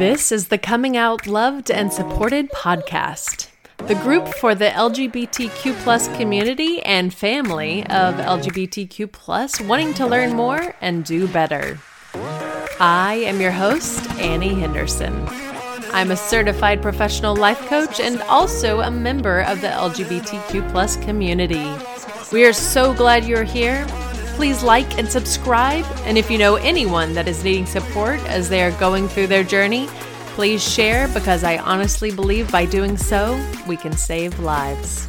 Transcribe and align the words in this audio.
This 0.00 0.32
is 0.32 0.48
the 0.48 0.56
Coming 0.56 0.96
Out 0.96 1.26
Loved 1.26 1.70
and 1.70 1.92
Supported 1.92 2.50
podcast, 2.52 3.48
the 3.86 3.96
group 3.96 4.28
for 4.28 4.54
the 4.54 4.70
LGBTQ 4.70 5.74
plus 5.82 6.08
community 6.16 6.82
and 6.84 7.12
family 7.12 7.82
of 7.82 8.14
LGBTQ 8.14 9.12
plus 9.12 9.60
wanting 9.60 9.92
to 9.92 10.06
learn 10.06 10.34
more 10.34 10.74
and 10.80 11.04
do 11.04 11.28
better. 11.28 11.78
I 12.80 13.22
am 13.26 13.42
your 13.42 13.50
host, 13.50 14.08
Annie 14.12 14.54
Henderson. 14.54 15.28
I'm 15.92 16.12
a 16.12 16.16
certified 16.16 16.80
professional 16.80 17.36
life 17.36 17.60
coach 17.66 18.00
and 18.00 18.22
also 18.22 18.80
a 18.80 18.90
member 18.90 19.42
of 19.42 19.60
the 19.60 19.68
LGBTQ 19.68 20.70
plus 20.70 20.96
community. 21.04 21.70
We 22.32 22.46
are 22.46 22.54
so 22.54 22.94
glad 22.94 23.26
you're 23.26 23.44
here 23.44 23.86
please 24.40 24.62
like 24.62 24.96
and 24.96 25.06
subscribe. 25.06 25.84
And 26.06 26.16
if 26.16 26.30
you 26.30 26.38
know 26.38 26.54
anyone 26.54 27.12
that 27.12 27.28
is 27.28 27.44
needing 27.44 27.66
support 27.66 28.20
as 28.20 28.48
they 28.48 28.62
are 28.62 28.70
going 28.80 29.06
through 29.06 29.26
their 29.26 29.44
journey, 29.44 29.86
please 30.28 30.66
share 30.66 31.08
because 31.08 31.44
I 31.44 31.58
honestly 31.58 32.10
believe 32.10 32.50
by 32.50 32.64
doing 32.64 32.96
so, 32.96 33.38
we 33.68 33.76
can 33.76 33.92
save 33.92 34.40
lives. 34.40 35.06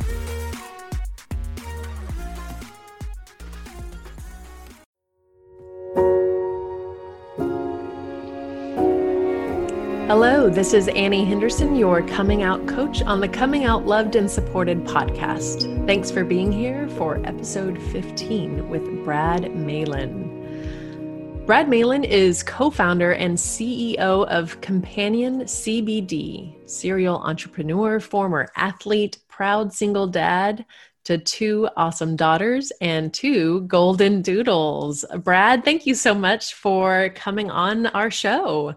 Hello, 10.23 10.51
this 10.51 10.75
is 10.75 10.87
Annie 10.89 11.25
Henderson, 11.25 11.75
your 11.75 12.03
coming 12.03 12.43
out 12.43 12.67
coach 12.67 13.01
on 13.01 13.19
the 13.19 13.27
Coming 13.27 13.63
Out 13.63 13.87
Loved 13.87 14.15
and 14.15 14.29
Supported 14.29 14.83
podcast. 14.83 15.87
Thanks 15.87 16.11
for 16.11 16.23
being 16.23 16.51
here 16.51 16.87
for 16.89 17.19
episode 17.25 17.81
15 17.91 18.69
with 18.69 18.83
Brad 19.03 19.55
Malin. 19.55 21.43
Brad 21.47 21.67
Malin 21.67 22.03
is 22.03 22.43
co 22.43 22.69
founder 22.69 23.13
and 23.13 23.35
CEO 23.35 24.27
of 24.27 24.61
Companion 24.61 25.41
CBD, 25.41 26.69
serial 26.69 27.17
entrepreneur, 27.17 27.99
former 27.99 28.47
athlete, 28.55 29.17
proud 29.27 29.73
single 29.73 30.05
dad 30.05 30.63
to 31.05 31.17
two 31.17 31.67
awesome 31.75 32.15
daughters 32.15 32.71
and 32.79 33.11
two 33.11 33.61
golden 33.61 34.21
doodles. 34.21 35.03
Brad, 35.23 35.65
thank 35.65 35.87
you 35.87 35.95
so 35.95 36.13
much 36.13 36.53
for 36.53 37.09
coming 37.15 37.49
on 37.49 37.87
our 37.87 38.11
show. 38.11 38.75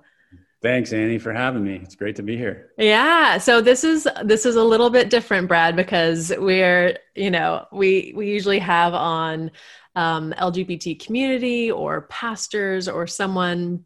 Thanks, 0.64 0.94
Annie, 0.94 1.18
for 1.18 1.34
having 1.34 1.62
me. 1.62 1.78
It's 1.82 1.94
great 1.94 2.16
to 2.16 2.22
be 2.22 2.38
here. 2.38 2.70
Yeah. 2.78 3.36
So 3.36 3.60
this 3.60 3.84
is 3.84 4.08
this 4.24 4.46
is 4.46 4.56
a 4.56 4.64
little 4.64 4.88
bit 4.88 5.10
different, 5.10 5.46
Brad, 5.46 5.76
because 5.76 6.32
we're 6.38 6.96
you 7.14 7.30
know 7.30 7.66
we 7.70 8.14
we 8.16 8.28
usually 8.28 8.60
have 8.60 8.94
on 8.94 9.50
um, 9.94 10.32
LGBT 10.38 10.98
community 11.04 11.70
or 11.70 12.06
pastors 12.06 12.88
or 12.88 13.06
someone 13.06 13.84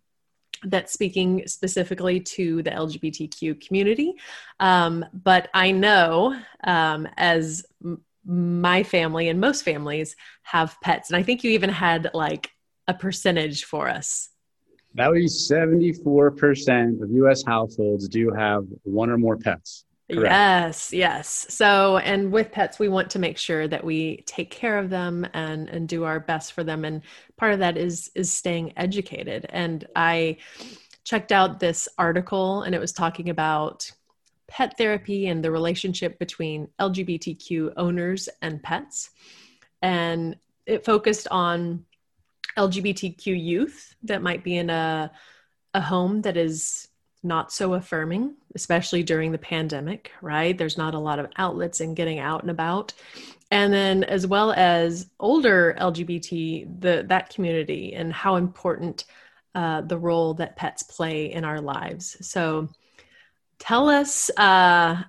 that's 0.63 0.93
speaking 0.93 1.49
specifically 1.49 2.21
to 2.21 2.63
the 2.63 2.71
LGBTQ 2.71 3.61
community. 3.61 4.15
Um, 4.61 5.05
but 5.13 5.49
I 5.55 5.73
know 5.73 6.41
um, 6.63 7.09
as 7.17 7.67
my 8.25 8.85
family 8.85 9.29
and 9.29 9.41
most 9.41 9.65
families 9.65 10.15
have 10.45 10.77
pets, 10.81 11.11
and 11.11 11.17
I 11.17 11.25
think 11.25 11.43
you 11.43 11.51
even 11.51 11.71
had 11.71 12.13
like 12.15 12.53
a 12.87 12.95
percentage 12.95 13.65
for 13.65 13.89
us 13.89 14.29
that 14.95 15.11
would 15.11 15.17
be 15.17 15.27
74% 15.27 17.03
of 17.03 17.11
US 17.11 17.45
households 17.45 18.09
do 18.09 18.31
have 18.31 18.65
one 18.83 19.11
or 19.11 19.19
more 19.19 19.37
pets. 19.37 19.85
Correct. 20.11 20.33
Yes, 20.33 20.93
yes. 20.93 21.47
So, 21.51 21.99
and 21.99 22.33
with 22.33 22.51
pets, 22.51 22.79
we 22.79 22.89
want 22.89 23.11
to 23.11 23.19
make 23.19 23.37
sure 23.37 23.69
that 23.69 23.85
we 23.85 24.23
take 24.25 24.51
care 24.51 24.79
of 24.79 24.89
them 24.89 25.27
and 25.35 25.69
and 25.69 25.87
do 25.87 26.05
our 26.05 26.19
best 26.19 26.55
for 26.55 26.65
them. 26.65 26.87
And 26.87 27.03
part 27.37 27.53
of 27.53 27.59
that 27.59 27.77
is 27.77 28.11
is 28.15 28.33
staying 28.33 28.73
educated. 28.79 29.45
And 29.51 29.87
I 29.95 30.39
checked 31.05 31.31
out 31.31 31.61
this 31.61 31.89
article, 31.99 32.63
and 32.63 32.75
it 32.75 32.81
was 32.81 32.93
talking 32.93 33.29
about 33.29 33.91
pet 34.47 34.79
therapy 34.79 35.27
and 35.27 35.45
the 35.45 35.51
relationship 35.51 36.19
between 36.19 36.69
LGBTQ 36.81 37.75
owners 37.77 38.31
and 38.41 38.63
pets, 38.63 39.11
and 39.83 40.37
it 40.65 40.87
focused 40.87 41.29
on 41.31 41.85
LGBTQ 42.59 43.27
youth 43.27 43.95
that 44.03 44.23
might 44.23 44.45
be 44.45 44.57
in 44.57 44.69
a 44.69 45.11
a 45.75 45.81
home 45.81 46.23
that 46.23 46.37
is 46.37 46.89
not 47.23 47.53
so 47.53 47.75
affirming, 47.75 48.35
especially 48.55 49.03
during 49.03 49.33
the 49.33 49.39
pandemic, 49.39 50.13
right? 50.23 50.57
There's 50.57 50.79
not 50.79 50.95
a 50.95 50.99
lot 50.99 51.19
of 51.19 51.31
outlets 51.37 51.81
and 51.81 51.97
getting 51.97 52.19
out 52.19 52.43
and 52.43 52.51
about. 52.51 52.93
And 53.51 53.73
then 53.73 54.05
as 54.05 54.27
well 54.27 54.53
as 54.53 55.09
older 55.19 55.77
LGBT, 55.79 56.81
the 56.81 57.05
that 57.09 57.31
community 57.31 57.95
and 57.95 58.13
how 58.13 58.37
important 58.37 59.05
uh, 59.55 59.81
the 59.81 59.99
role 59.99 60.35
that 60.35 60.57
pets 60.57 60.83
play 60.83 61.33
in 61.33 61.45
our 61.45 61.61
lives. 61.61 62.17
So 62.27 62.69
tell 63.59 63.89
us 63.89 64.31
uh, 64.37 65.03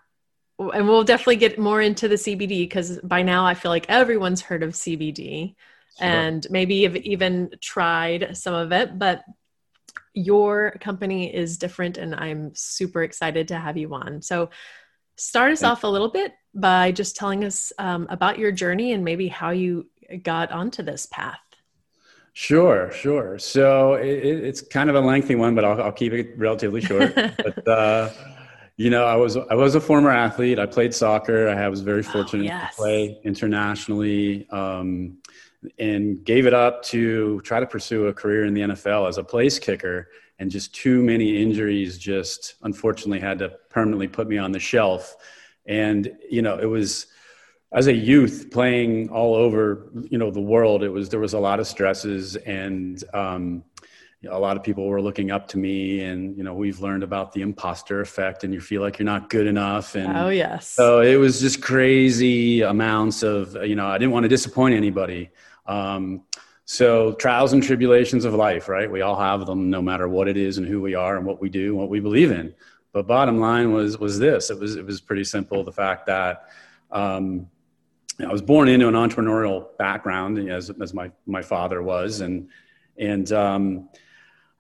and 0.60 0.88
we'll 0.88 1.04
definitely 1.04 1.38
get 1.38 1.60
more 1.60 1.82
into 1.82 2.08
the 2.08 2.16
CBD 2.16 2.62
because 2.62 3.00
by 3.00 3.22
now 3.22 3.46
I 3.46 3.54
feel 3.54 3.72
like 3.72 3.90
everyone's 3.90 4.42
heard 4.42 4.64
of 4.64 4.72
CBD 4.74 5.56
and 6.00 6.46
maybe 6.50 6.76
you've 6.76 6.96
even 6.98 7.52
tried 7.62 8.38
some 8.38 8.54
of 8.54 8.72
it, 8.72 8.98
but 8.98 9.24
your 10.14 10.72
company 10.80 11.34
is 11.34 11.58
different 11.58 11.98
and 11.98 12.16
I'm 12.16 12.52
super 12.56 13.04
excited 13.04 13.50
to 13.50 13.58
have 13.58 13.78
you 13.78 13.94
on. 13.94 14.22
So, 14.22 14.50
start 15.16 15.52
us 15.52 15.64
off 15.64 15.84
a 15.84 15.88
little 15.88 16.10
bit 16.10 16.34
by 16.54 16.92
just 16.92 17.18
telling 17.18 17.44
us 17.44 17.74
um, 17.78 18.08
about 18.10 18.40
your 18.40 18.52
journey 18.52 18.94
and 18.94 19.04
maybe 19.04 19.28
how 19.28 19.50
you 19.50 19.88
got 20.24 20.52
onto 20.52 20.82
this 20.82 21.06
path. 21.06 21.40
Sure, 22.34 22.92
sure. 22.92 23.38
So 23.38 23.96
it, 23.96 24.24
it's 24.24 24.62
kind 24.62 24.90
of 24.90 24.96
a 24.96 25.02
lengthy 25.02 25.36
one, 25.36 25.56
but 25.56 25.66
I'll, 25.66 25.82
I'll 25.82 25.92
keep 25.92 26.14
it 26.14 26.38
relatively 26.38 26.80
short. 26.80 27.14
but 27.16 27.68
uh, 27.68 28.10
you 28.78 28.90
know, 28.90 29.06
I 29.06 29.16
was 29.16 29.36
I 29.36 29.56
was 29.56 29.76
a 29.76 29.82
former 29.82 30.10
athlete. 30.10 30.58
I 30.58 30.66
played 30.66 30.94
soccer. 30.94 31.50
I 31.50 31.68
was 31.68 31.82
very 31.82 32.00
oh, 32.00 32.04
fortunate 32.04 32.44
oh, 32.44 32.46
yes. 32.46 32.76
to 32.76 32.82
play 32.82 33.20
internationally. 33.26 34.50
Um, 34.50 35.18
and 35.78 36.24
gave 36.24 36.46
it 36.46 36.54
up 36.54 36.84
to 36.84 37.42
try 37.42 37.60
to 37.60 37.66
pursue 37.66 38.08
a 38.08 38.14
career 38.14 38.46
in 38.46 38.54
the 38.54 38.62
NFL 38.62 39.08
as 39.08 39.18
a 39.18 39.24
place 39.24 39.60
kicker. 39.60 40.10
And 40.40 40.50
just 40.50 40.74
too 40.74 41.04
many 41.04 41.42
injuries 41.42 41.98
just 41.98 42.56
unfortunately 42.62 43.20
had 43.20 43.40
to 43.40 43.50
permanently 43.70 44.08
put 44.08 44.28
me 44.28 44.38
on 44.38 44.52
the 44.52 44.60
shelf. 44.60 45.16
And, 45.66 46.18
you 46.30 46.42
know, 46.42 46.58
it 46.58 46.66
was 46.66 47.08
as 47.72 47.88
a 47.88 47.94
youth 47.94 48.50
playing 48.52 49.10
all 49.10 49.36
over, 49.36 49.92
you 50.10 50.18
know, 50.18 50.32
the 50.32 50.42
world, 50.42 50.82
it 50.82 50.90
was, 50.90 51.10
there 51.10 51.20
was 51.20 51.34
a 51.34 51.40
lot 51.40 51.60
of 51.60 51.68
stresses 51.68 52.36
and, 52.38 53.04
um, 53.14 53.64
a 54.30 54.38
lot 54.38 54.58
of 54.58 54.64
people 54.64 54.88
were 54.88 55.02
looking 55.02 55.32
up 55.32 55.48
to 55.48 55.58
me 55.58 56.02
and 56.02 56.36
you 56.38 56.44
know 56.44 56.54
we've 56.54 56.82
learned 56.82 57.04
about 57.04 57.32
the 57.32 57.42
imposter 57.42 58.02
effect 58.02 58.44
and 58.44 58.54
you 58.54 58.60
feel 58.60 58.82
like 58.82 59.00
you're 59.00 59.06
not 59.06 59.30
good 59.30 59.48
enough 59.48 59.96
and 59.96 60.18
oh 60.18 60.28
yes 60.28 60.70
so 60.70 61.00
it 61.00 61.16
was 61.16 61.40
just 61.40 61.62
crazy 61.62 62.62
amounts 62.62 63.24
of 63.24 63.56
you 63.66 63.76
know 63.76 63.88
i 63.88 63.98
didn't 63.98 64.12
want 64.12 64.24
to 64.24 64.28
disappoint 64.28 64.76
anybody 64.76 65.30
um, 65.68 66.24
so 66.66 67.14
trials 67.14 67.54
and 67.54 67.64
tribulations 67.64 68.26
of 68.26 68.36
life, 68.36 68.70
right? 68.70 68.92
We 68.92 69.02
all 69.02 69.20
have 69.20 69.48
them, 69.48 69.72
no 69.72 69.82
matter 69.82 70.08
what 70.08 70.28
it 70.28 70.38
is 70.38 70.60
and 70.60 70.68
who 70.68 70.80
we 70.82 70.94
are 70.94 71.18
and 71.18 71.26
what 71.26 71.42
we 71.42 71.50
do 71.50 71.70
and 71.70 71.78
what 71.78 71.90
we 71.90 72.00
believe 72.00 72.30
in. 72.30 72.54
But 72.92 73.08
bottom 73.08 73.40
line 73.40 73.72
was 73.72 73.98
was 73.98 74.20
this: 74.20 74.52
it 74.52 74.60
was 74.60 74.76
it 74.76 74.86
was 74.86 75.02
pretty 75.02 75.24
simple. 75.24 75.64
The 75.64 75.72
fact 75.72 76.06
that 76.06 76.50
um, 76.92 77.48
I 78.20 78.32
was 78.32 78.44
born 78.44 78.68
into 78.68 78.88
an 78.88 78.94
entrepreneurial 78.94 79.76
background, 79.80 80.38
as 80.48 80.70
as 80.80 80.94
my 80.94 81.12
my 81.26 81.42
father 81.42 81.82
was, 81.82 82.22
and 82.22 82.50
and 82.98 83.32
um, 83.32 83.90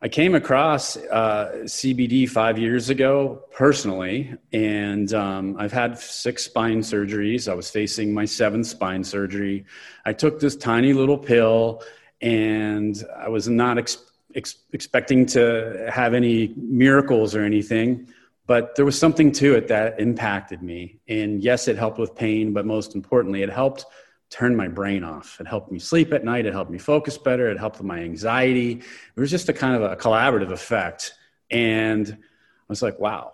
I 0.02 0.08
came 0.08 0.34
across 0.34 0.96
uh, 0.96 1.64
CBD 1.66 2.30
five 2.30 2.58
years 2.58 2.90
ago 2.90 3.44
personally, 3.52 4.34
and 4.54 5.14
um, 5.14 5.58
I've 5.60 5.74
had 5.74 6.00
six 6.00 6.46
spine 6.46 6.80
surgeries. 6.80 7.52
I 7.52 7.54
was 7.54 7.70
facing 7.70 8.14
my 8.14 8.24
seventh 8.24 8.68
spine 8.68 9.04
surgery. 9.04 9.66
I 10.06 10.14
took 10.14 10.40
this 10.40 10.56
tiny 10.56 10.94
little 10.94 11.18
pill, 11.18 11.84
and 12.22 13.04
I 13.14 13.28
was 13.28 13.50
not 13.50 13.78
ex- 13.78 13.98
ex- 14.36 14.60
expecting 14.72 15.26
to 15.28 15.92
have 15.94 16.14
any 16.14 16.54
miracles 16.56 17.36
or 17.36 17.44
anything, 17.44 18.08
but 18.48 18.76
there 18.78 18.86
was 18.86 18.98
something 18.98 19.34
to 19.34 19.56
it 19.56 19.68
that 19.68 20.00
impacted 20.00 20.62
me. 20.64 20.98
And 21.10 21.44
yes, 21.44 21.68
it 21.68 21.78
helped 21.78 22.00
with 22.00 22.16
pain, 22.16 22.54
but 22.54 22.66
most 22.66 22.96
importantly, 22.96 23.44
it 23.44 23.50
helped 23.50 23.86
turned 24.30 24.56
my 24.56 24.68
brain 24.68 25.04
off. 25.04 25.40
It 25.40 25.48
helped 25.48 25.72
me 25.72 25.80
sleep 25.80 26.14
at 26.14 26.24
night. 26.24 26.46
It 26.46 26.54
helped 26.54 26.72
me 26.72 26.78
focus 26.78 27.18
better. 27.18 27.50
It 27.50 27.58
helped 27.58 27.78
with 27.78 27.88
my 27.88 28.00
anxiety. 28.00 28.74
It 28.74 29.20
was 29.20 29.32
just 29.32 29.50
a 29.50 29.54
kind 29.54 29.76
of 29.76 29.92
a 29.92 29.96
collaborative 29.96 30.52
effect. 30.52 31.14
And 31.50 32.08
I 32.12 32.66
was 32.68 32.82
like, 32.82 33.00
wow, 33.00 33.32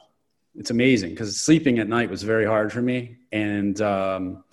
it's 0.57 0.71
amazing 0.71 1.09
because 1.09 1.37
sleeping 1.39 1.79
at 1.79 1.89
night 1.89 2.09
was 2.09 2.23
very 2.23 2.45
hard 2.45 2.71
for 2.71 2.81
me. 2.81 3.17
And 3.31 3.79
um, 3.81 4.43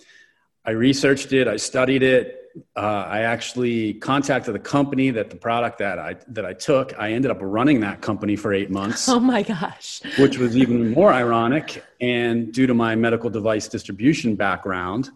I 0.65 0.71
researched 0.71 1.31
it, 1.33 1.47
I 1.47 1.57
studied 1.57 2.03
it. 2.03 2.39
Uh, 2.75 3.05
I 3.07 3.21
actually 3.21 3.95
contacted 3.95 4.53
the 4.53 4.59
company 4.59 5.09
that 5.09 5.31
the 5.31 5.35
product 5.35 5.79
that 5.79 5.97
I 5.97 6.17
that 6.27 6.45
I 6.45 6.53
took. 6.53 6.93
I 6.99 7.11
ended 7.13 7.31
up 7.31 7.39
running 7.41 7.79
that 7.79 8.01
company 8.01 8.35
for 8.35 8.53
eight 8.53 8.69
months. 8.69 9.09
Oh 9.09 9.19
my 9.19 9.41
gosh! 9.41 10.01
which 10.19 10.37
was 10.37 10.55
even 10.55 10.91
more 10.91 11.11
ironic. 11.11 11.83
And 11.99 12.53
due 12.53 12.67
to 12.67 12.75
my 12.75 12.95
medical 12.95 13.31
device 13.31 13.67
distribution 13.67 14.35
background, 14.35 15.09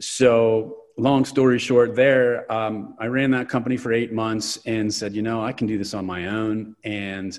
so 0.00 0.78
long 0.96 1.24
story 1.24 1.58
short 1.58 1.94
there 1.94 2.50
um, 2.52 2.94
i 2.98 3.06
ran 3.06 3.30
that 3.30 3.48
company 3.48 3.76
for 3.76 3.92
eight 3.92 4.12
months 4.12 4.58
and 4.66 4.92
said 4.92 5.14
you 5.14 5.22
know 5.22 5.42
i 5.42 5.52
can 5.52 5.66
do 5.66 5.78
this 5.78 5.94
on 5.94 6.06
my 6.06 6.28
own. 6.28 6.74
And 6.84 7.38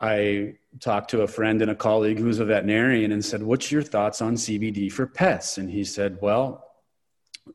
I 0.00 0.54
talked 0.80 1.10
to 1.10 1.22
a 1.22 1.26
friend 1.26 1.62
and 1.62 1.70
a 1.70 1.74
colleague 1.74 2.18
who's 2.18 2.38
a 2.38 2.44
veterinarian 2.44 3.12
and 3.12 3.24
said, 3.24 3.42
What's 3.42 3.72
your 3.72 3.82
thoughts 3.82 4.20
on 4.20 4.34
CBD 4.34 4.92
for 4.92 5.06
pets? 5.06 5.58
And 5.58 5.70
he 5.70 5.84
said, 5.84 6.18
Well, 6.20 6.64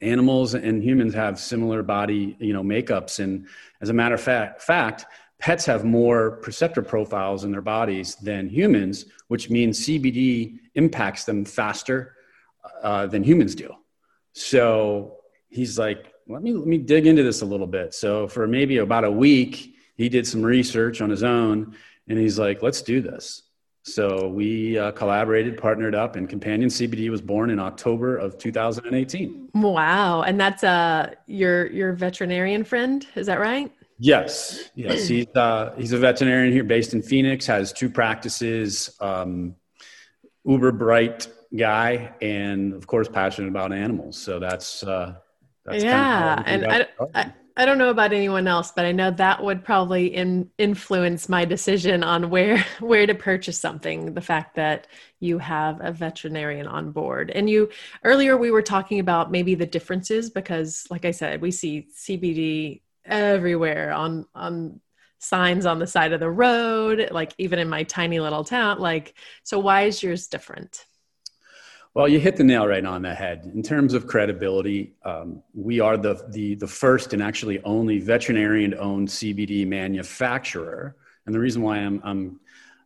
animals 0.02 0.54
and 0.54 0.82
humans 0.82 1.14
have 1.14 1.40
similar 1.40 1.84
body 1.84 2.36
you 2.40 2.54
know 2.54 2.64
makeups. 2.64 3.20
And 3.20 3.48
as 3.82 3.90
a 3.90 3.94
matter 3.94 4.16
of 4.16 4.22
fact, 4.22 4.62
fact 4.62 5.06
pets 5.40 5.66
have 5.66 5.84
more 5.84 6.42
receptor 6.46 6.82
profiles 6.82 7.44
in 7.44 7.52
their 7.52 7.62
bodies 7.62 8.16
than 8.16 8.48
humans 8.48 9.06
which 9.28 9.50
means 9.50 9.88
cbd 9.88 10.60
impacts 10.76 11.24
them 11.24 11.44
faster 11.44 12.16
uh, 12.84 13.08
than 13.08 13.24
humans 13.24 13.56
do 13.56 13.74
so 14.34 15.18
he's 15.50 15.78
like 15.78 16.14
let 16.28 16.42
me 16.42 16.54
let 16.54 16.68
me 16.68 16.78
dig 16.78 17.08
into 17.08 17.24
this 17.24 17.42
a 17.42 17.46
little 17.46 17.68
bit 17.68 17.94
so 17.94 18.28
for 18.28 18.48
maybe 18.48 18.78
about 18.78 19.04
a 19.04 19.12
week 19.12 19.76
he 19.96 20.10
did 20.10 20.26
some 20.26 20.42
research 20.42 21.02
on 21.02 21.10
his 21.10 21.24
own 21.24 21.76
and 22.08 22.18
he's 22.18 22.40
like 22.40 22.62
let's 22.62 22.82
do 22.82 23.02
this 23.02 23.44
so 23.84 24.28
we 24.28 24.78
uh, 24.78 24.92
collaborated, 24.92 25.58
partnered 25.58 25.96
up, 25.96 26.16
and 26.16 26.30
Companion 26.30 26.70
CBD 26.70 27.10
was 27.10 27.20
born 27.20 27.50
in 27.50 27.60
October 27.60 28.16
of 28.16 28.38
2018. 28.38 29.50
Wow, 29.56 30.22
and 30.22 30.40
that's 30.40 30.64
uh 30.64 31.16
your 31.26 31.66
your 31.68 31.94
veterinarian 31.94 32.64
friend, 32.64 33.06
is 33.16 33.26
that 33.26 33.40
right? 33.40 33.72
Yes, 33.98 34.70
yes. 34.76 35.08
He's 35.08 35.28
uh, 35.36 35.74
he's 35.78 35.94
a 35.94 35.98
veterinarian 35.98 36.54
here, 36.54 36.64
based 36.64 36.94
in 36.94 37.02
Phoenix. 37.02 37.48
Has 37.48 37.74
two 37.74 37.90
practices. 37.90 38.96
Um, 39.00 39.56
uber 40.46 40.72
bright 40.72 41.28
guy, 41.56 42.14
and 42.22 42.74
of 42.74 42.88
course, 42.88 43.08
passionate 43.08 43.50
about 43.50 43.74
animals. 43.74 44.18
So 44.18 44.40
that's 44.40 44.84
uh, 44.84 45.16
that's 45.66 45.84
yeah. 45.84 46.36
Kind 46.44 46.64
of 46.64 46.72
and 46.72 46.88
I, 47.14 47.20
I 47.22 47.34
I 47.58 47.66
don't 47.66 47.78
know 47.78 47.90
about 47.90 48.14
anyone 48.14 48.48
else, 48.48 48.72
but 48.72 48.86
I 48.86 48.92
know 48.92 49.12
that 49.12 49.44
would 49.44 49.64
probably 49.64 50.08
in, 50.08 50.50
influence 50.58 51.28
my 51.28 51.44
decision 51.44 52.04
on 52.04 52.30
where 52.30 52.58
where 52.80 53.06
to 53.06 53.16
purchase 53.16 53.60
something. 53.60 54.14
The 54.14 54.22
fact 54.22 54.56
that 54.56 54.88
you 55.20 55.38
have 55.38 55.80
a 55.82 55.92
veterinarian 55.92 56.68
on 56.68 56.92
board, 56.92 57.30
and 57.32 57.50
you 57.50 57.70
earlier 58.04 58.38
we 58.38 58.52
were 58.52 58.62
talking 58.62 59.00
about 59.00 59.32
maybe 59.32 59.56
the 59.56 59.66
differences 59.66 60.30
because, 60.30 60.88
like 60.90 61.06
I 61.06 61.12
said, 61.12 61.42
we 61.42 61.52
see 61.52 61.88
CBD 61.96 62.82
everywhere 63.06 63.92
on 63.92 64.26
on 64.34 64.80
signs 65.20 65.66
on 65.66 65.78
the 65.78 65.88
side 65.88 66.14
of 66.14 66.20
the 66.20 66.32
road, 66.32 67.10
like 67.12 67.34
even 67.38 67.60
in 67.60 67.70
my 67.70 67.84
tiny 67.84 68.20
little 68.20 68.44
town. 68.44 68.80
Like, 68.80 69.14
so 69.44 69.60
why 69.60 69.84
is 69.84 70.02
yours 70.02 70.28
different? 70.28 70.86
Well, 71.94 72.08
you 72.08 72.22
hit 72.22 72.38
the 72.38 72.46
nail 72.46 72.66
right 72.68 72.86
on 72.86 73.02
the 73.02 73.14
head. 73.14 73.52
In 73.54 73.62
terms 73.62 73.94
of 73.94 74.08
credibility, 74.08 74.94
um, 75.04 75.44
we 75.54 75.82
are 75.82 75.98
the, 75.98 76.26
the, 76.30 76.56
the 76.56 76.68
first 76.68 77.12
and 77.12 77.22
actually 77.22 77.62
only 77.64 78.00
veterinarian 78.00 78.74
owned 78.76 79.10
CBD 79.10 79.68
manufacturer. 79.68 80.96
And 81.26 81.36
the 81.36 81.40
reason 81.40 81.62
why 81.62 81.80
I'm, 81.80 82.00
I'm, 82.06 82.40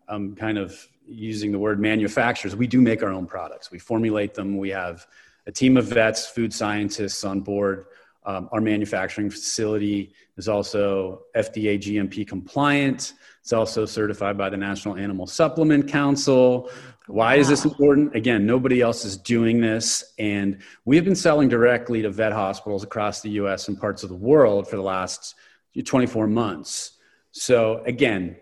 I'm 0.07 0.35
kind 0.35 0.57
of 0.57 0.75
using 1.05 1.51
the 1.51 1.59
word 1.59 1.79
manufacturers, 1.79 2.55
we 2.55 2.65
do 2.65 2.81
make 2.81 3.03
our 3.03 3.11
own 3.11 3.27
products. 3.27 3.69
We 3.69 3.77
formulate 3.77 4.33
them. 4.33 4.57
We 4.57 4.69
have 4.69 5.05
a 5.45 5.51
team 5.51 5.77
of 5.77 5.85
vets, 5.85 6.25
food 6.25 6.51
scientists 6.51 7.23
on 7.23 7.41
board. 7.41 7.85
Um, 8.25 8.49
our 8.51 8.59
manufacturing 8.59 9.29
facility 9.29 10.13
is 10.35 10.49
also 10.49 11.21
FDA 11.35 11.77
GMP 11.77 12.27
compliant. 12.27 13.13
It's 13.39 13.53
also 13.53 13.85
certified 13.85 14.35
by 14.35 14.49
the 14.49 14.57
National 14.57 14.95
Animal 14.97 15.27
Supplement 15.27 15.87
Council. 15.87 16.71
Why 17.07 17.35
wow. 17.35 17.41
is 17.41 17.47
this 17.47 17.65
important? 17.65 18.15
Again, 18.15 18.45
nobody 18.45 18.81
else 18.81 19.05
is 19.05 19.17
doing 19.17 19.61
this. 19.61 20.13
And 20.17 20.59
we 20.85 20.95
have 20.95 21.05
been 21.05 21.15
selling 21.15 21.49
directly 21.49 22.01
to 22.01 22.09
vet 22.09 22.33
hospitals 22.33 22.83
across 22.83 23.21
the 23.21 23.29
US 23.31 23.67
and 23.67 23.79
parts 23.79 24.03
of 24.03 24.09
the 24.09 24.15
world 24.15 24.67
for 24.67 24.75
the 24.75 24.81
last 24.81 25.35
24 25.83 26.27
months. 26.27 26.91
So, 27.31 27.83
again, 27.85 28.37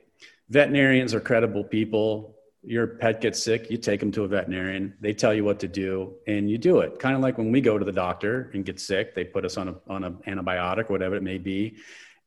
veterinarians 0.49 1.13
are 1.13 1.19
credible 1.19 1.63
people. 1.63 2.35
Your 2.65 2.87
pet 2.87 3.19
gets 3.19 3.43
sick, 3.43 3.69
you 3.69 3.77
take 3.77 3.99
them 3.99 4.11
to 4.13 4.23
a 4.23 4.27
veterinarian. 4.27 4.93
They 5.01 5.13
tell 5.13 5.33
you 5.33 5.43
what 5.43 5.59
to 5.61 5.67
do, 5.67 6.13
and 6.27 6.49
you 6.49 6.57
do 6.57 6.79
it. 6.79 6.97
Kind 6.99 7.15
of 7.15 7.21
like 7.21 7.37
when 7.37 7.51
we 7.51 7.59
go 7.59 7.77
to 7.77 7.83
the 7.83 7.91
doctor 7.91 8.51
and 8.53 8.63
get 8.63 8.79
sick, 8.79 9.15
they 9.15 9.25
put 9.25 9.43
us 9.43 9.57
on 9.57 9.67
a 9.67 9.75
on 9.87 10.05
an 10.05 10.13
antibiotic, 10.27 10.89
whatever 10.89 11.15
it 11.15 11.23
may 11.23 11.37
be, 11.37 11.75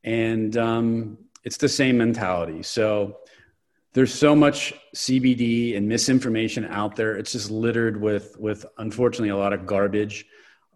and 0.04 0.58
um, 0.58 1.16
it's 1.44 1.56
the 1.56 1.68
same 1.68 1.96
mentality. 1.96 2.62
So 2.62 3.20
there's 3.96 4.12
so 4.12 4.37
much 4.37 4.75
CBD 4.94 5.75
and 5.75 5.88
misinformation 5.88 6.66
out 6.66 6.96
there. 6.96 7.16
It's 7.16 7.32
just 7.32 7.50
littered 7.50 7.98
with 7.98 8.38
with 8.38 8.66
unfortunately 8.76 9.31
a 9.31 9.37
lot 9.38 9.54
of 9.54 9.64
garbage. 9.64 10.26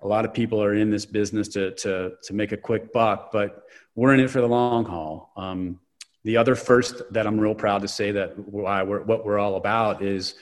A 0.00 0.08
lot 0.08 0.24
of 0.24 0.32
people 0.32 0.62
are 0.64 0.72
in 0.72 0.88
this 0.88 1.04
business 1.04 1.46
to 1.48 1.72
to 1.72 2.12
to 2.22 2.32
make 2.32 2.52
a 2.52 2.56
quick 2.56 2.94
buck, 2.94 3.30
but 3.30 3.64
we're 3.94 4.14
in 4.14 4.20
it 4.20 4.30
for 4.30 4.40
the 4.40 4.48
long 4.48 4.86
haul. 4.86 5.32
Um, 5.36 5.78
the 6.24 6.38
other 6.38 6.54
first 6.54 7.02
that 7.10 7.26
I'm 7.26 7.38
real 7.38 7.54
proud 7.54 7.82
to 7.82 7.88
say 7.88 8.10
that 8.10 8.38
why 8.38 8.82
we're, 8.82 9.02
what 9.02 9.26
we're 9.26 9.38
all 9.38 9.56
about 9.56 10.02
is 10.02 10.36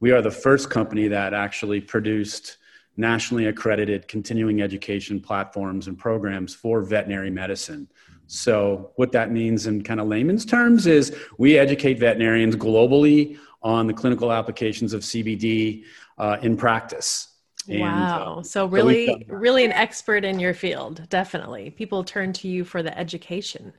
we 0.00 0.10
are 0.10 0.20
the 0.20 0.32
first 0.32 0.70
company 0.70 1.06
that 1.06 1.34
actually 1.34 1.80
produced 1.80 2.56
nationally 2.96 3.46
accredited 3.46 4.08
continuing 4.08 4.60
education 4.60 5.20
platforms 5.20 5.86
and 5.86 5.96
programs 5.96 6.52
for 6.52 6.82
veterinary 6.82 7.30
medicine. 7.30 7.88
So, 8.26 8.92
what 8.96 9.12
that 9.12 9.30
means 9.30 9.66
in 9.66 9.82
kind 9.82 10.00
of 10.00 10.08
layman's 10.08 10.44
terms 10.44 10.86
is 10.86 11.16
we 11.38 11.58
educate 11.58 11.98
veterinarians 11.98 12.56
globally 12.56 13.38
on 13.62 13.86
the 13.86 13.92
clinical 13.92 14.32
applications 14.32 14.92
of 14.92 15.02
CBD 15.02 15.84
uh, 16.18 16.38
in 16.42 16.56
practice. 16.56 17.28
And, 17.68 17.80
wow. 17.80 18.38
Uh, 18.38 18.42
so, 18.42 18.66
really, 18.66 19.06
so 19.06 19.18
really 19.28 19.64
an 19.64 19.72
expert 19.72 20.24
in 20.24 20.38
your 20.38 20.54
field, 20.54 21.08
definitely. 21.08 21.70
People 21.70 22.04
turn 22.04 22.32
to 22.34 22.48
you 22.48 22.64
for 22.64 22.82
the 22.82 22.96
education. 22.98 23.72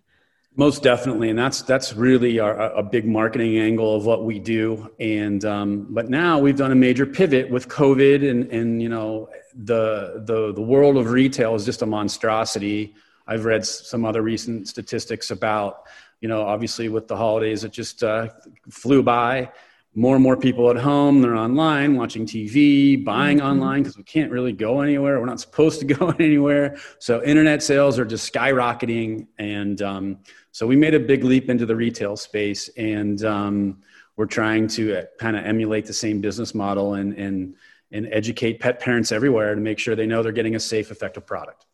Most 0.57 0.83
definitely, 0.83 1.29
and 1.29 1.37
that's 1.37 1.63
that's 1.63 1.93
really 1.93 2.39
our, 2.39 2.57
a 2.57 2.81
big 2.81 3.05
marketing 3.05 3.57
angle 3.57 3.93
of 3.93 4.05
what 4.05 4.23
we 4.23 4.39
do. 4.39 4.89
And 5.01 5.43
um, 5.43 5.87
but 5.89 6.09
now 6.09 6.39
we've 6.39 6.55
done 6.55 6.71
a 6.71 6.75
major 6.75 7.05
pivot 7.05 7.49
with 7.49 7.67
COVID, 7.67 8.29
and 8.29 8.49
and 8.51 8.81
you 8.81 8.87
know 8.87 9.29
the 9.53 10.23
the 10.25 10.53
the 10.53 10.61
world 10.61 10.95
of 10.95 11.09
retail 11.09 11.55
is 11.55 11.65
just 11.65 11.81
a 11.81 11.85
monstrosity. 11.85 12.95
I've 13.27 13.45
read 13.45 13.65
some 13.65 14.05
other 14.05 14.21
recent 14.21 14.67
statistics 14.67 15.31
about, 15.31 15.83
you 16.21 16.27
know, 16.27 16.41
obviously 16.41 16.89
with 16.89 17.07
the 17.07 17.17
holidays, 17.17 17.63
it 17.63 17.71
just 17.71 18.03
uh, 18.03 18.29
flew 18.69 19.03
by. 19.03 19.51
More 19.97 20.15
and 20.15 20.23
more 20.23 20.35
people 20.35 20.69
at 20.69 20.75
home, 20.75 21.21
they're 21.21 21.37
online, 21.37 21.95
watching 21.95 22.25
TV, 22.25 23.01
buying 23.01 23.37
mm-hmm. 23.37 23.47
online 23.47 23.83
because 23.83 23.95
we 23.97 24.03
can't 24.03 24.29
really 24.29 24.51
go 24.51 24.81
anywhere. 24.81 25.19
We're 25.21 25.25
not 25.25 25.39
supposed 25.39 25.79
to 25.79 25.85
go 25.95 26.09
anywhere. 26.19 26.77
So, 26.99 27.23
internet 27.23 27.63
sales 27.63 27.97
are 27.97 28.03
just 28.03 28.31
skyrocketing. 28.31 29.27
And 29.39 29.81
um, 29.81 30.19
so, 30.51 30.67
we 30.67 30.75
made 30.75 30.95
a 30.95 30.99
big 30.99 31.23
leap 31.23 31.49
into 31.49 31.65
the 31.65 31.77
retail 31.77 32.17
space. 32.17 32.67
And 32.75 33.23
um, 33.23 33.83
we're 34.17 34.25
trying 34.25 34.67
to 34.67 34.99
uh, 34.99 35.03
kind 35.17 35.37
of 35.37 35.45
emulate 35.45 35.85
the 35.85 35.93
same 35.93 36.19
business 36.19 36.53
model 36.53 36.95
and, 36.95 37.13
and, 37.13 37.55
and 37.91 38.07
educate 38.11 38.59
pet 38.59 38.79
parents 38.79 39.13
everywhere 39.13 39.55
to 39.55 39.61
make 39.61 39.79
sure 39.79 39.95
they 39.95 40.05
know 40.05 40.21
they're 40.23 40.31
getting 40.31 40.55
a 40.55 40.59
safe, 40.59 40.91
effective 40.91 41.25
product. 41.25 41.65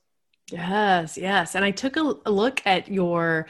Yes, 0.51 1.17
yes. 1.17 1.55
And 1.55 1.63
I 1.63 1.71
took 1.71 1.97
a, 1.97 2.15
a 2.25 2.31
look 2.31 2.61
at 2.65 2.89
your 2.89 3.47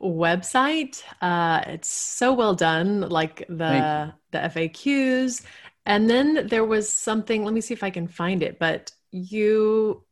website. 0.00 1.02
Uh, 1.20 1.62
it's 1.66 1.88
so 1.88 2.32
well 2.32 2.54
done, 2.54 3.00
like 3.00 3.46
the 3.48 4.12
the 4.30 4.38
FAQs. 4.38 5.42
And 5.86 6.10
then 6.10 6.48
there 6.48 6.64
was 6.64 6.92
something, 6.92 7.44
let 7.44 7.54
me 7.54 7.60
see 7.60 7.72
if 7.72 7.84
I 7.84 7.90
can 7.90 8.08
find 8.08 8.42
it, 8.42 8.58
but 8.58 8.90
you 9.12 10.02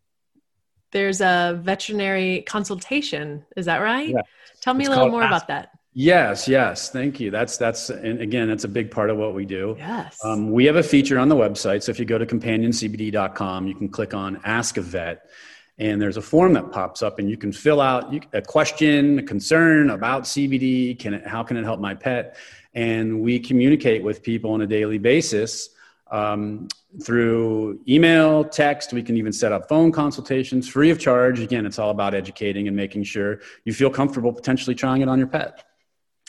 there's 0.93 1.21
a 1.21 1.61
veterinary 1.61 2.43
consultation. 2.43 3.45
Is 3.57 3.67
that 3.67 3.79
right? 3.79 4.09
Yeah. 4.09 4.21
Tell 4.61 4.75
me 4.75 4.85
it's 4.85 4.89
a 4.89 4.97
little 4.97 5.11
more 5.11 5.25
Ask- 5.25 5.31
about 5.31 5.49
that. 5.49 5.71
Yes, 5.97 6.49
yes. 6.49 6.91
Thank 6.91 7.21
you. 7.21 7.31
That's 7.31 7.57
that's 7.57 7.89
and 7.89 8.21
again, 8.21 8.49
that's 8.49 8.65
a 8.65 8.69
big 8.69 8.91
part 8.91 9.11
of 9.11 9.17
what 9.17 9.33
we 9.33 9.45
do. 9.45 9.77
Yes. 9.79 10.19
Um, 10.25 10.51
we 10.51 10.65
have 10.65 10.75
a 10.75 10.83
feature 10.83 11.21
on 11.21 11.29
the 11.29 11.37
website. 11.37 11.85
So 11.85 11.91
if 11.91 12.01
you 12.01 12.05
go 12.05 12.19
to 12.19 12.27
companioncbd.com, 12.27 13.69
you 13.69 13.75
can 13.77 13.89
click 13.89 14.13
on 14.13 14.41
Ask 14.45 14.77
a 14.77 14.81
Vet 14.81 15.31
and 15.79 16.01
there's 16.01 16.17
a 16.17 16.23
form 16.23 16.53
that 16.53 16.71
pops 16.71 17.03
up 17.03 17.19
and 17.19 17.29
you 17.29 17.37
can 17.37 17.53
fill 17.53 17.81
out 17.81 18.15
a 18.33 18.41
question 18.41 19.19
a 19.19 19.23
concern 19.23 19.91
about 19.91 20.23
cbd 20.23 20.99
can 20.99 21.15
it, 21.15 21.27
how 21.27 21.43
can 21.43 21.57
it 21.57 21.65
help 21.65 21.81
my 21.81 21.95
pet? 21.95 22.37
And 22.75 23.21
we 23.21 23.39
communicate 23.39 24.03
with 24.03 24.23
people 24.23 24.53
on 24.53 24.63
a 24.63 24.67
daily 24.67 24.99
basis 24.99 25.71
um, 26.11 26.67
through 27.05 27.81
email 27.89 28.45
text. 28.45 28.93
We 28.93 29.03
can 29.03 29.17
even 29.17 29.33
set 29.33 29.53
up 29.53 29.69
phone 29.69 29.93
consultations 29.93 30.69
free 30.69 30.91
of 30.91 30.99
charge. 30.99 31.41
Again 31.41 31.67
it's 31.67 31.79
all 31.79 31.91
about 31.91 32.15
educating 32.15 32.69
and 32.69 32.77
making 32.77 33.05
sure 33.05 33.41
you 33.65 33.73
feel 33.73 33.91
comfortable 33.91 34.33
potentially 34.33 34.75
trying 34.75 35.03
it 35.03 35.09
on 35.09 35.19
your 35.19 35.29
pet. 35.29 35.65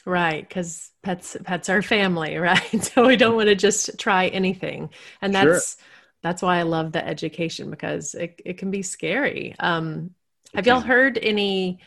Right 0.06 0.48
because 0.48 0.92
pets 1.04 1.38
pets 1.44 1.70
are 1.70 1.82
family 1.82 2.38
right? 2.50 2.84
So 2.84 3.08
we 3.08 3.16
don't 3.16 3.36
want 3.36 3.50
to 3.50 3.56
just 3.56 3.98
try 4.00 4.28
anything. 4.28 4.90
And 5.22 5.36
that's 5.36 5.78
sure 5.78 5.86
that's 6.26 6.42
why 6.42 6.58
I 6.58 6.64
love 6.64 6.92
the 6.92 7.08
education 7.08 7.70
because 7.70 8.16
it, 8.16 8.42
it 8.44 8.58
can 8.58 8.72
be 8.72 8.82
scary. 8.82 9.54
Um, 9.60 10.10
have 10.56 10.66
y'all 10.66 10.80
heard 10.80 11.20
any? 11.22 11.82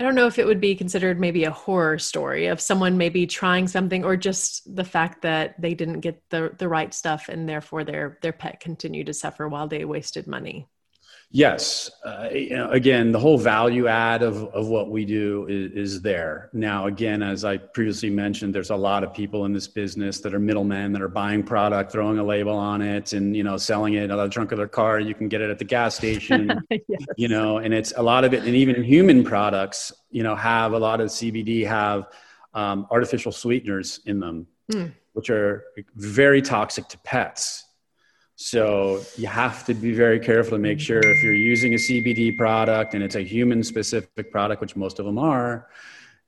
I 0.00 0.02
don't 0.02 0.16
know 0.16 0.26
if 0.26 0.40
it 0.40 0.46
would 0.46 0.60
be 0.60 0.74
considered 0.74 1.20
maybe 1.20 1.44
a 1.44 1.52
horror 1.52 1.96
story 2.00 2.48
of 2.48 2.60
someone 2.60 2.98
maybe 2.98 3.24
trying 3.24 3.68
something 3.68 4.02
or 4.02 4.16
just 4.16 4.74
the 4.74 4.82
fact 4.82 5.22
that 5.22 5.60
they 5.60 5.74
didn't 5.74 6.00
get 6.00 6.20
the, 6.28 6.56
the 6.58 6.68
right 6.68 6.92
stuff 6.92 7.28
and 7.28 7.48
therefore 7.48 7.84
their 7.84 8.18
their 8.20 8.32
pet 8.32 8.58
continued 8.58 9.06
to 9.06 9.14
suffer 9.14 9.48
while 9.48 9.68
they 9.68 9.84
wasted 9.84 10.26
money. 10.26 10.66
Yes. 11.36 11.90
Uh, 12.02 12.30
you 12.32 12.56
know, 12.56 12.70
again, 12.70 13.12
the 13.12 13.18
whole 13.18 13.36
value 13.36 13.88
add 13.88 14.22
of, 14.22 14.44
of 14.54 14.68
what 14.68 14.88
we 14.88 15.04
do 15.04 15.46
is, 15.50 15.72
is, 15.72 16.00
there. 16.00 16.48
Now, 16.54 16.86
again, 16.86 17.22
as 17.22 17.44
I 17.44 17.58
previously 17.58 18.08
mentioned, 18.08 18.54
there's 18.54 18.70
a 18.70 18.76
lot 18.76 19.04
of 19.04 19.12
people 19.12 19.44
in 19.44 19.52
this 19.52 19.68
business 19.68 20.20
that 20.20 20.32
are 20.32 20.38
middlemen 20.38 20.94
that 20.94 21.02
are 21.02 21.08
buying 21.08 21.42
product, 21.42 21.92
throwing 21.92 22.18
a 22.18 22.24
label 22.24 22.56
on 22.56 22.80
it 22.80 23.12
and, 23.12 23.36
you 23.36 23.44
know, 23.44 23.58
selling 23.58 23.92
it 23.92 24.10
out 24.10 24.18
of 24.18 24.30
the 24.30 24.32
trunk 24.32 24.50
of 24.52 24.56
their 24.56 24.66
car. 24.66 24.98
You 24.98 25.14
can 25.14 25.28
get 25.28 25.42
it 25.42 25.50
at 25.50 25.58
the 25.58 25.64
gas 25.66 25.94
station, 25.94 26.58
yes. 26.70 27.04
you 27.18 27.28
know, 27.28 27.58
and 27.58 27.74
it's 27.74 27.92
a 27.98 28.02
lot 28.02 28.24
of 28.24 28.32
it. 28.32 28.42
And 28.44 28.56
even 28.56 28.82
human 28.82 29.22
products, 29.22 29.92
you 30.10 30.22
know, 30.22 30.34
have 30.34 30.72
a 30.72 30.78
lot 30.78 31.02
of 31.02 31.10
CBD 31.10 31.66
have 31.66 32.06
um, 32.54 32.86
artificial 32.90 33.30
sweeteners 33.30 34.00
in 34.06 34.20
them, 34.20 34.46
mm. 34.72 34.90
which 35.12 35.28
are 35.28 35.64
very 35.96 36.40
toxic 36.40 36.88
to 36.88 36.98
pets 37.00 37.65
so 38.36 39.02
you 39.16 39.26
have 39.26 39.64
to 39.64 39.72
be 39.74 39.92
very 39.92 40.20
careful 40.20 40.52
to 40.52 40.58
make 40.58 40.78
sure 40.78 41.00
if 41.00 41.22
you're 41.22 41.32
using 41.32 41.72
a 41.72 41.76
CBD 41.76 42.36
product 42.36 42.92
and 42.92 43.02
it's 43.02 43.14
a 43.14 43.22
human 43.22 43.62
specific 43.62 44.30
product, 44.30 44.60
which 44.60 44.76
most 44.76 44.98
of 44.98 45.06
them 45.06 45.18
are, 45.18 45.68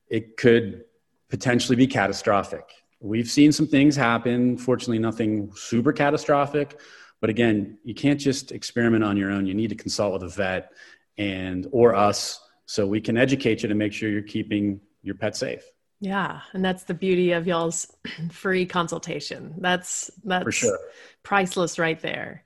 it 0.09 0.39
could 0.39 0.85
potentially 1.29 1.77
be 1.77 1.87
catastrophic. 1.87 2.65
We've 3.01 3.29
seen 3.29 3.53
some 3.53 3.67
things 3.67 3.95
happen, 3.95 4.57
fortunately, 4.57 4.99
nothing 4.99 5.53
super 5.55 5.93
catastrophic. 5.93 6.81
But 7.21 7.29
again, 7.29 7.79
you 7.85 7.95
can't 7.95 8.19
just 8.19 8.53
experiment 8.53 9.05
on 9.05 9.19
your 9.19 9.31
own. 9.31 9.47
You 9.47 9.55
need 9.55 9.69
to 9.69 9.77
consult 9.77 10.15
with 10.15 10.23
a 10.23 10.29
vet 10.29 10.73
and 11.19 11.67
or 11.73 11.95
us 11.95 12.41
so 12.65 12.87
we 12.87 13.03
can 13.03 13.19
educate 13.19 13.63
you 13.63 13.69
to 13.69 13.75
make 13.75 13.93
sure 13.93 14.09
you're 14.09 14.23
keeping 14.23 14.81
your 15.03 15.15
pet 15.15 15.37
safe. 15.37 15.63
Yeah, 16.01 16.41
and 16.53 16.65
that's 16.65 16.85
the 16.85 16.95
beauty 16.95 17.33
of 17.33 17.47
y'all's 17.47 17.93
free 18.31 18.67
consultation. 18.67 19.55
That's 19.59 20.11
that's 20.25 20.55
sure. 20.55 20.79
priceless 21.23 21.79
right 21.79 22.01
there. 22.01 22.45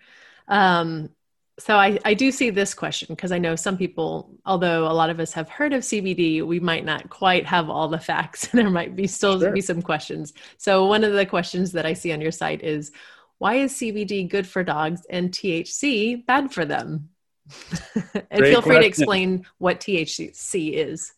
Um, 0.48 1.10
so 1.58 1.76
I, 1.76 1.98
I 2.04 2.14
do 2.14 2.32
see 2.32 2.50
this 2.50 2.72
question 2.72 3.08
because 3.10 3.30
I 3.30 3.38
know 3.38 3.56
some 3.56 3.76
people, 3.76 4.34
although 4.46 4.86
a 4.86 4.94
lot 4.94 5.10
of 5.10 5.20
us 5.20 5.32
have 5.34 5.48
heard 5.50 5.74
of 5.74 5.82
CBD, 5.82 6.44
we 6.44 6.60
might 6.60 6.84
not 6.84 7.10
quite 7.10 7.46
have 7.46 7.68
all 7.68 7.88
the 7.88 7.98
facts. 8.00 8.46
there 8.52 8.70
might 8.70 8.96
be 8.96 9.06
still 9.06 9.38
sure. 9.38 9.52
be 9.52 9.60
some 9.60 9.82
questions. 9.82 10.32
So 10.56 10.86
one 10.86 11.04
of 11.04 11.12
the 11.12 11.26
questions 11.26 11.72
that 11.72 11.86
I 11.86 11.92
see 11.92 12.12
on 12.12 12.20
your 12.20 12.32
site 12.32 12.62
is, 12.64 12.90
why 13.38 13.56
is 13.56 13.74
CBD 13.74 14.28
good 14.28 14.46
for 14.46 14.64
dogs 14.64 15.04
and 15.10 15.30
THC 15.30 16.24
bad 16.24 16.52
for 16.52 16.64
them? 16.64 17.10
and 17.94 18.40
Great 18.40 18.52
feel 18.52 18.62
free 18.62 18.76
question. 18.76 18.80
to 18.80 18.86
explain 18.86 19.46
what 19.58 19.80
THC 19.80 20.72
is. 20.72 21.12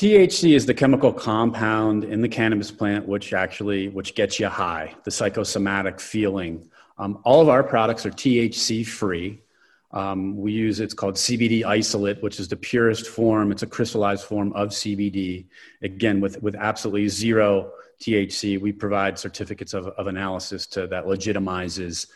THC 0.00 0.54
is 0.56 0.64
the 0.64 0.72
chemical 0.72 1.12
compound 1.12 2.04
in 2.04 2.22
the 2.22 2.28
cannabis 2.28 2.70
plant 2.70 3.06
which 3.06 3.34
actually 3.34 3.90
which 3.90 4.14
gets 4.14 4.40
you 4.40 4.48
high, 4.48 4.94
the 5.04 5.10
psychosomatic 5.10 6.00
feeling. 6.00 6.70
Um, 6.96 7.20
all 7.22 7.42
of 7.42 7.50
our 7.50 7.62
products 7.62 8.06
are 8.06 8.10
THC 8.10 8.86
free. 8.86 9.42
Um, 9.90 10.38
we 10.38 10.52
use 10.52 10.80
it's 10.80 10.94
called 10.94 11.16
CBD 11.16 11.66
isolate, 11.66 12.22
which 12.22 12.40
is 12.40 12.48
the 12.48 12.56
purest 12.56 13.08
form. 13.08 13.52
It's 13.52 13.62
a 13.62 13.66
crystallized 13.66 14.24
form 14.24 14.54
of 14.54 14.70
CBD. 14.70 15.44
Again, 15.82 16.18
with 16.22 16.42
with 16.42 16.54
absolutely 16.54 17.06
zero 17.08 17.70
THC, 18.00 18.58
we 18.58 18.72
provide 18.72 19.18
certificates 19.18 19.74
of, 19.74 19.88
of 19.88 20.06
analysis 20.06 20.66
to 20.68 20.86
that 20.86 21.04
legitimizes 21.04 22.06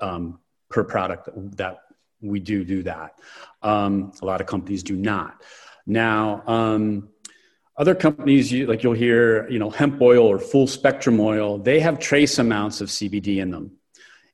um, 0.00 0.40
per 0.70 0.82
product 0.82 1.28
that 1.56 1.82
we 2.20 2.40
do 2.40 2.64
do 2.64 2.82
that. 2.82 3.14
Um, 3.62 4.10
a 4.22 4.24
lot 4.24 4.40
of 4.40 4.48
companies 4.48 4.82
do 4.82 4.96
not. 4.96 5.40
Now, 5.88 6.42
um, 6.46 7.08
other 7.78 7.94
companies, 7.94 8.50
you, 8.50 8.66
like 8.66 8.82
you'll 8.82 8.92
hear, 8.92 9.48
you 9.48 9.60
know, 9.60 9.70
hemp 9.70 10.02
oil 10.02 10.26
or 10.26 10.38
full 10.38 10.66
spectrum 10.66 11.20
oil, 11.20 11.58
they 11.58 11.78
have 11.78 12.00
trace 12.00 12.38
amounts 12.38 12.80
of 12.80 12.88
CBD 12.88 13.38
in 13.38 13.52
them. 13.52 13.70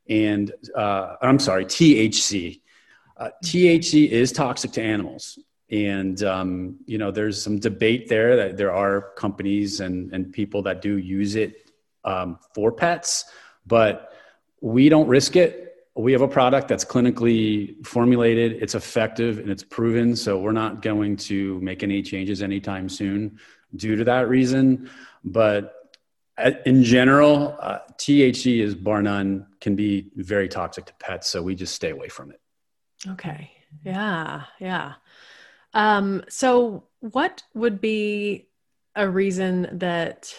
And 0.09 0.51
uh, 0.75 1.17
I'm 1.21 1.39
sorry, 1.39 1.67
THC. 1.67 2.63
Uh, 3.17 3.29
THC 3.45 4.09
is 4.09 4.33
toxic 4.33 4.73
to 4.73 4.83
animals. 4.83 5.39
And, 5.71 6.23
um, 6.23 6.77
you 6.87 6.97
know, 6.97 7.11
there's 7.11 7.43
some 7.43 7.59
debate 7.59 8.09
there 8.09 8.37
that 8.37 8.57
there 8.57 8.73
are 8.73 9.13
companies 9.17 9.81
and, 9.81 10.13
and 10.13 10.33
people 10.33 10.63
that 10.63 10.81
do 10.81 10.97
use 10.97 11.37
it 11.37 11.71
um, 12.05 12.39
for 12.55 12.73
pets, 12.73 13.27
but 13.67 14.13
we 14.61 14.89
don't 14.89 15.07
risk 15.07 15.37
it 15.37 15.74
we 15.97 16.13
have 16.13 16.23
a 16.23 16.29
product 16.29 16.67
that's 16.69 16.85
clinically 16.85 17.85
formulated 17.87 18.53
it's 18.61 18.75
effective 18.75 19.39
and 19.39 19.51
it's 19.51 19.63
proven 19.63 20.17
so 20.17 20.39
we're 20.39 20.53
not 20.53 20.83
going 20.83 21.17
to 21.17 21.61
make 21.61 21.83
any 21.83 22.03
changes 22.03 22.43
anytime 22.43 22.89
soon 22.89 23.39
due 23.77 23.97
to 23.97 24.05
that 24.05 24.29
reason. 24.29 24.91
But 25.25 25.75
uh, 26.37 26.53
in 26.67 26.83
general 26.83 27.57
uh, 27.61 27.79
thc 27.97 28.61
is 28.61 28.75
bar 28.75 29.03
none 29.03 29.47
can 29.61 29.77
be 29.77 30.11
very 30.17 30.49
toxic 30.49 30.85
to 30.87 30.95
pets 30.95 31.29
so 31.29 31.41
we 31.43 31.55
just 31.55 31.75
stay 31.75 31.91
away 31.91 32.09
from 32.09 32.31
it. 32.31 32.41
Okay. 33.09 33.51
Yeah 33.85 34.43
yeah. 34.59 34.95
Um, 35.75 36.25
so 36.29 36.85
what 37.01 37.43
would 37.55 37.81
be 37.81 38.49
a 38.97 39.09
reason 39.09 39.69
that 39.79 40.35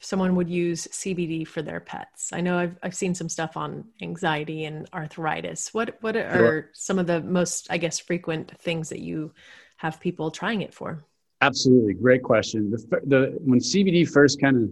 someone 0.00 0.34
would 0.36 0.48
use 0.48 0.86
CBD 0.90 1.46
for 1.46 1.62
their 1.62 1.80
pets? 1.80 2.32
I 2.32 2.40
know 2.40 2.58
I've 2.58 2.76
I've 2.82 2.94
seen 2.94 3.14
some 3.14 3.28
stuff 3.28 3.56
on 3.56 3.84
anxiety 4.02 4.64
and 4.64 4.88
arthritis. 4.92 5.72
What 5.72 5.96
what 6.00 6.16
are 6.16 6.36
sure. 6.36 6.70
some 6.72 6.98
of 6.98 7.06
the 7.06 7.20
most 7.20 7.68
I 7.70 7.78
guess 7.78 7.98
frequent 7.98 8.58
things 8.60 8.88
that 8.88 9.00
you 9.00 9.32
have 9.76 10.00
people 10.00 10.30
trying 10.30 10.62
it 10.62 10.74
for? 10.74 11.04
Absolutely, 11.40 11.94
great 11.94 12.22
question. 12.22 12.70
The, 12.70 13.00
the 13.06 13.38
when 13.44 13.58
CBD 13.58 14.08
first 14.08 14.40
kind 14.40 14.56
of 14.56 14.70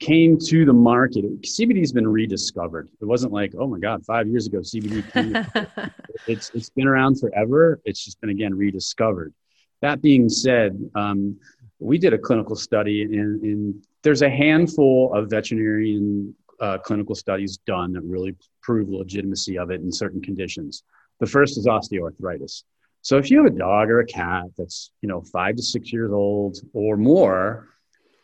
came 0.00 0.38
to 0.38 0.64
the 0.64 0.72
market, 0.72 1.24
CBD 1.42 1.80
has 1.80 1.92
been 1.92 2.06
rediscovered. 2.06 2.88
It 3.00 3.04
wasn't 3.04 3.32
like, 3.32 3.54
oh 3.58 3.66
my 3.66 3.78
God, 3.78 4.04
five 4.04 4.28
years 4.28 4.46
ago 4.46 4.58
CBD 4.58 5.12
came. 5.12 5.90
it's 6.26 6.50
it's 6.54 6.70
been 6.70 6.86
around 6.86 7.18
forever. 7.18 7.80
It's 7.84 8.04
just 8.04 8.20
been 8.20 8.30
again 8.30 8.54
rediscovered. 8.54 9.34
That 9.80 10.00
being 10.00 10.28
said, 10.28 10.78
um, 10.94 11.38
we 11.78 11.98
did 11.98 12.12
a 12.12 12.18
clinical 12.18 12.56
study 12.56 13.02
in, 13.02 13.40
in 13.42 13.82
there's 14.04 14.22
a 14.22 14.30
handful 14.30 15.12
of 15.14 15.30
veterinarian 15.30 16.34
uh, 16.60 16.78
clinical 16.78 17.14
studies 17.14 17.58
done 17.66 17.92
that 17.92 18.02
really 18.02 18.36
prove 18.62 18.88
the 18.88 18.96
legitimacy 18.96 19.58
of 19.58 19.70
it 19.70 19.80
in 19.80 19.90
certain 19.90 20.20
conditions. 20.20 20.84
The 21.18 21.26
first 21.26 21.58
is 21.58 21.66
osteoarthritis. 21.66 22.62
So 23.02 23.18
if 23.18 23.30
you 23.30 23.38
have 23.42 23.52
a 23.52 23.56
dog 23.56 23.90
or 23.90 24.00
a 24.00 24.06
cat 24.06 24.44
that's 24.56 24.90
you 25.02 25.08
know 25.08 25.22
five 25.22 25.56
to 25.56 25.62
six 25.62 25.92
years 25.92 26.12
old 26.12 26.58
or 26.72 26.96
more, 26.96 27.68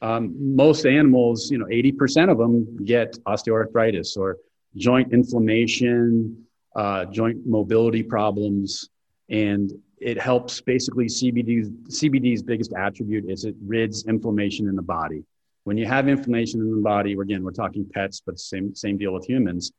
um, 0.02 0.34
most 0.56 0.86
animals, 0.86 1.50
you 1.50 1.58
know, 1.58 1.66
80% 1.66 2.30
of 2.30 2.38
them 2.38 2.84
get 2.84 3.18
osteoarthritis 3.24 4.16
or 4.16 4.38
joint 4.76 5.12
inflammation, 5.12 6.46
uh, 6.76 7.04
joint 7.06 7.46
mobility 7.46 8.02
problems, 8.02 8.88
and 9.28 9.72
it 9.98 10.18
helps 10.18 10.60
basically 10.60 11.06
CBD's 11.06 11.68
CBD's 12.00 12.42
biggest 12.42 12.72
attribute 12.72 13.30
is 13.30 13.44
it 13.44 13.54
rids 13.64 14.06
inflammation 14.06 14.68
in 14.68 14.76
the 14.76 14.82
body. 14.82 15.24
When 15.64 15.76
you 15.76 15.86
have 15.86 16.08
inflammation 16.08 16.60
in 16.60 16.70
the 16.70 16.82
body, 16.82 17.12
again, 17.12 17.44
we're 17.44 17.52
talking 17.52 17.86
pets, 17.92 18.22
but 18.24 18.38
same 18.38 18.74
same 18.74 18.96
deal 18.98 19.12
with 19.12 19.26
humans. 19.26 19.72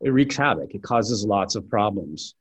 It 0.00 0.10
wreaks 0.10 0.36
havoc. 0.36 0.74
It 0.74 0.82
causes 0.82 1.24
lots 1.24 1.54
of 1.54 1.68
problems. 1.68 2.34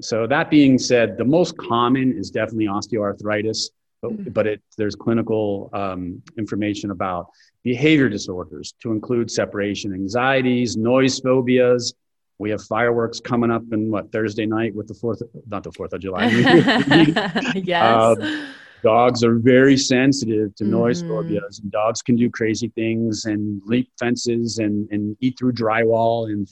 So 0.00 0.26
that 0.28 0.50
being 0.50 0.78
said, 0.78 1.18
the 1.18 1.24
most 1.24 1.56
common 1.56 2.16
is 2.16 2.30
definitely 2.30 2.66
osteoarthritis, 2.66 3.70
but, 4.00 4.12
mm-hmm. 4.12 4.30
but 4.30 4.46
it, 4.46 4.62
there's 4.76 4.94
clinical 4.94 5.70
um, 5.72 6.22
information 6.38 6.92
about 6.92 7.30
behavior 7.64 8.08
disorders 8.08 8.74
to 8.82 8.92
include 8.92 9.28
separation 9.28 9.92
anxieties, 9.92 10.76
noise 10.76 11.18
phobias, 11.18 11.94
we 12.38 12.50
have 12.50 12.62
fireworks 12.62 13.18
coming 13.18 13.50
up 13.50 13.64
in 13.72 13.90
what 13.90 14.12
Thursday 14.12 14.46
night 14.46 14.74
with 14.74 14.86
the 14.86 14.94
fourth, 14.94 15.22
not 15.48 15.64
the 15.64 15.72
Fourth 15.72 15.92
of 15.92 16.00
July. 16.00 16.26
yes. 17.56 17.82
Uh, 17.82 18.46
dogs 18.82 19.24
are 19.24 19.38
very 19.38 19.76
sensitive 19.76 20.54
to 20.56 20.64
noise 20.64 21.02
mm-hmm. 21.02 21.12
phobias, 21.12 21.60
and 21.60 21.70
dogs 21.70 22.02
can 22.02 22.16
do 22.16 22.30
crazy 22.30 22.68
things 22.68 23.24
and 23.24 23.60
leap 23.66 23.90
fences 23.98 24.58
and 24.58 24.88
and 24.90 25.16
eat 25.20 25.38
through 25.38 25.52
drywall 25.52 26.30
and 26.30 26.48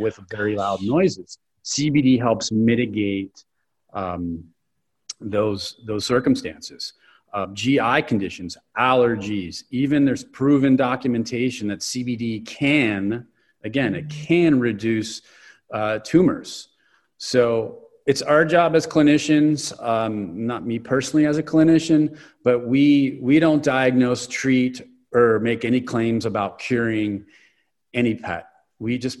with 0.00 0.18
very 0.30 0.56
loud 0.56 0.82
noises. 0.82 1.38
CBD 1.64 2.18
helps 2.18 2.52
mitigate 2.52 3.44
um, 3.92 4.44
those 5.20 5.80
those 5.86 6.04
circumstances. 6.04 6.94
Uh, 7.32 7.48
GI 7.52 8.00
conditions, 8.02 8.56
allergies, 8.78 9.64
even 9.72 10.04
there's 10.04 10.22
proven 10.22 10.76
documentation 10.76 11.66
that 11.66 11.80
CBD 11.80 12.46
can 12.46 13.26
Again, 13.64 13.94
it 13.94 14.10
can 14.10 14.60
reduce 14.60 15.22
uh, 15.72 15.98
tumors. 16.00 16.68
So 17.16 17.83
it's 18.06 18.20
our 18.20 18.44
job 18.44 18.76
as 18.76 18.86
clinicians, 18.86 19.72
um, 19.82 20.46
not 20.46 20.66
me 20.66 20.78
personally 20.78 21.26
as 21.26 21.38
a 21.38 21.42
clinician, 21.42 22.18
but 22.42 22.66
we 22.66 23.18
we 23.22 23.38
don't 23.38 23.62
diagnose, 23.62 24.26
treat, 24.26 24.82
or 25.12 25.40
make 25.40 25.64
any 25.64 25.80
claims 25.80 26.26
about 26.26 26.58
curing 26.58 27.24
any 27.94 28.14
pet. 28.14 28.48
We 28.78 28.98
just 28.98 29.18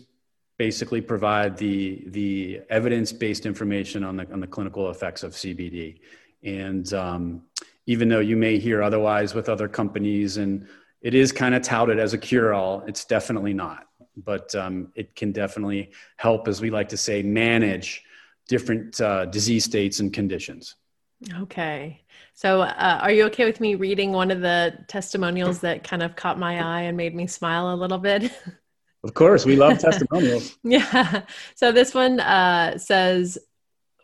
basically 0.58 1.00
provide 1.00 1.56
the 1.56 2.04
the 2.08 2.60
evidence 2.68 3.10
based 3.12 3.46
information 3.46 4.04
on 4.04 4.18
the 4.18 4.30
on 4.30 4.40
the 4.40 4.46
clinical 4.46 4.90
effects 4.90 5.22
of 5.22 5.32
CBD. 5.32 6.00
And 6.42 6.92
um, 6.92 7.42
even 7.86 8.10
though 8.10 8.20
you 8.20 8.36
may 8.36 8.58
hear 8.58 8.82
otherwise 8.82 9.34
with 9.34 9.48
other 9.48 9.66
companies, 9.66 10.36
and 10.36 10.68
it 11.00 11.14
is 11.14 11.32
kind 11.32 11.54
of 11.54 11.62
touted 11.62 11.98
as 11.98 12.12
a 12.12 12.18
cure 12.18 12.52
all, 12.52 12.82
it's 12.86 13.04
definitely 13.04 13.54
not 13.54 13.86
but 14.16 14.54
um, 14.54 14.92
it 14.94 15.16
can 15.16 15.32
definitely 15.32 15.90
help, 16.18 16.46
as 16.46 16.60
we 16.60 16.70
like 16.70 16.88
to 16.88 16.96
say, 16.96 17.20
manage 17.20 18.04
different 18.48 19.00
uh, 19.00 19.26
disease 19.26 19.64
states 19.64 20.00
and 20.00 20.12
conditions. 20.12 20.76
Okay. 21.40 22.02
So, 22.34 22.62
uh, 22.62 22.98
are 23.00 23.12
you 23.12 23.24
okay 23.26 23.44
with 23.44 23.60
me 23.60 23.76
reading 23.76 24.12
one 24.12 24.30
of 24.30 24.40
the 24.40 24.74
testimonials 24.88 25.60
that 25.60 25.84
kind 25.84 26.02
of 26.02 26.16
caught 26.16 26.38
my 26.38 26.60
eye 26.60 26.82
and 26.82 26.96
made 26.96 27.14
me 27.14 27.26
smile 27.26 27.72
a 27.72 27.76
little 27.76 27.98
bit? 27.98 28.32
Of 29.04 29.12
course, 29.12 29.44
we 29.44 29.54
love 29.54 29.78
testimonials. 29.78 30.56
yeah. 30.64 31.24
So, 31.56 31.72
this 31.72 31.92
one 31.92 32.20
uh, 32.20 32.78
says, 32.78 33.36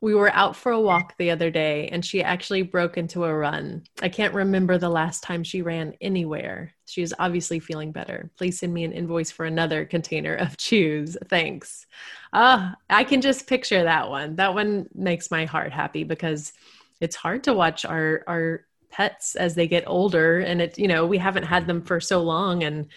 we 0.03 0.15
were 0.15 0.33
out 0.33 0.57
for 0.57 0.73
a 0.73 0.81
walk 0.81 1.15
the 1.19 1.31
other 1.31 1.51
day 1.51 1.89
and 1.89 2.05
she 2.05 2.23
actually 2.23 2.63
broke 2.63 2.97
into 2.97 3.25
a 3.25 3.35
run. 3.35 3.83
I 4.01 4.09
can't 4.09 4.33
remember 4.33 4.79
the 4.79 4.89
last 4.89 5.23
time 5.23 5.45
she 5.45 5.61
ran 5.61 5.95
anywhere. 6.01 6.73
She 6.87 7.03
is 7.03 7.15
obviously 7.19 7.61
feeling 7.61 7.93
better. 7.93 8.31
Please 8.39 8.59
send 8.59 8.73
me 8.73 8.85
an 8.85 8.93
invoice 8.93 9.31
for 9.31 9.45
another 9.45 9.85
container 9.85 10.35
of 10.35 10.57
chews. 10.57 11.19
Thanks. 11.29 11.87
Ah, 12.33 12.77
I 12.89 13.05
can 13.05 13.21
just 13.21 13.47
picture 13.47 13.83
that 13.83 14.09
one. 14.09 14.37
That 14.37 14.55
one 14.55 14.89
makes 14.95 15.31
my 15.31 15.45
heart 15.45 15.73
happy 15.73 16.05
because 16.05 16.55
it's 17.01 17.17
hard 17.17 17.45
to 17.45 17.55
watch 17.55 17.85
our 17.85 18.25
our 18.27 18.65
pets 18.91 19.37
as 19.37 19.55
they 19.55 19.69
get 19.69 19.85
older 19.87 20.41
and 20.41 20.63
it 20.63 20.79
you 20.79 20.89
know, 20.89 21.07
we 21.07 21.19
haven't 21.19 21.45
had 21.45 21.67
them 21.67 21.83
for 21.83 22.01
so 22.01 22.23
long 22.23 22.65
and 22.65 22.89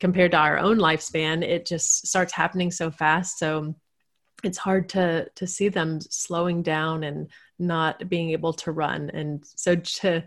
compared 0.00 0.30
to 0.30 0.38
our 0.38 0.58
own 0.58 0.78
lifespan, 0.78 1.42
it 1.42 1.66
just 1.66 2.06
starts 2.06 2.32
happening 2.32 2.70
so 2.70 2.90
fast. 2.90 3.38
So 3.38 3.74
it's 4.42 4.58
hard 4.58 4.88
to 4.90 5.28
to 5.34 5.46
see 5.46 5.68
them 5.68 6.00
slowing 6.00 6.62
down 6.62 7.04
and 7.04 7.28
not 7.58 8.08
being 8.08 8.30
able 8.30 8.52
to 8.52 8.72
run. 8.72 9.10
And 9.10 9.44
so 9.44 9.76
to 9.76 10.24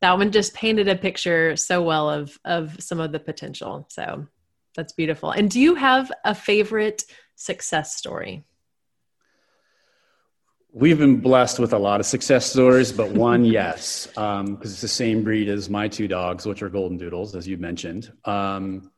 that 0.00 0.18
one 0.18 0.32
just 0.32 0.54
painted 0.54 0.88
a 0.88 0.96
picture 0.96 1.56
so 1.56 1.82
well 1.82 2.10
of 2.10 2.38
of 2.44 2.82
some 2.82 3.00
of 3.00 3.12
the 3.12 3.20
potential. 3.20 3.86
So 3.90 4.26
that's 4.74 4.92
beautiful. 4.92 5.30
And 5.30 5.50
do 5.50 5.60
you 5.60 5.74
have 5.74 6.10
a 6.24 6.34
favorite 6.34 7.04
success 7.36 7.96
story? 7.96 8.44
We've 10.72 10.98
been 10.98 11.20
blessed 11.20 11.60
with 11.60 11.72
a 11.72 11.78
lot 11.78 12.00
of 12.00 12.06
success 12.06 12.46
stories 12.46 12.90
but 12.90 13.10
one 13.12 13.44
yes 13.60 14.08
because 14.08 14.40
um, 14.40 14.58
it's 14.60 14.80
the 14.80 14.88
same 14.88 15.22
breed 15.22 15.48
as 15.48 15.70
my 15.70 15.86
two 15.86 16.08
dogs 16.08 16.46
which 16.46 16.62
are 16.62 16.68
golden 16.68 16.98
doodles 16.98 17.36
as 17.36 17.46
you 17.46 17.56
mentioned. 17.58 18.12
Um, 18.24 18.90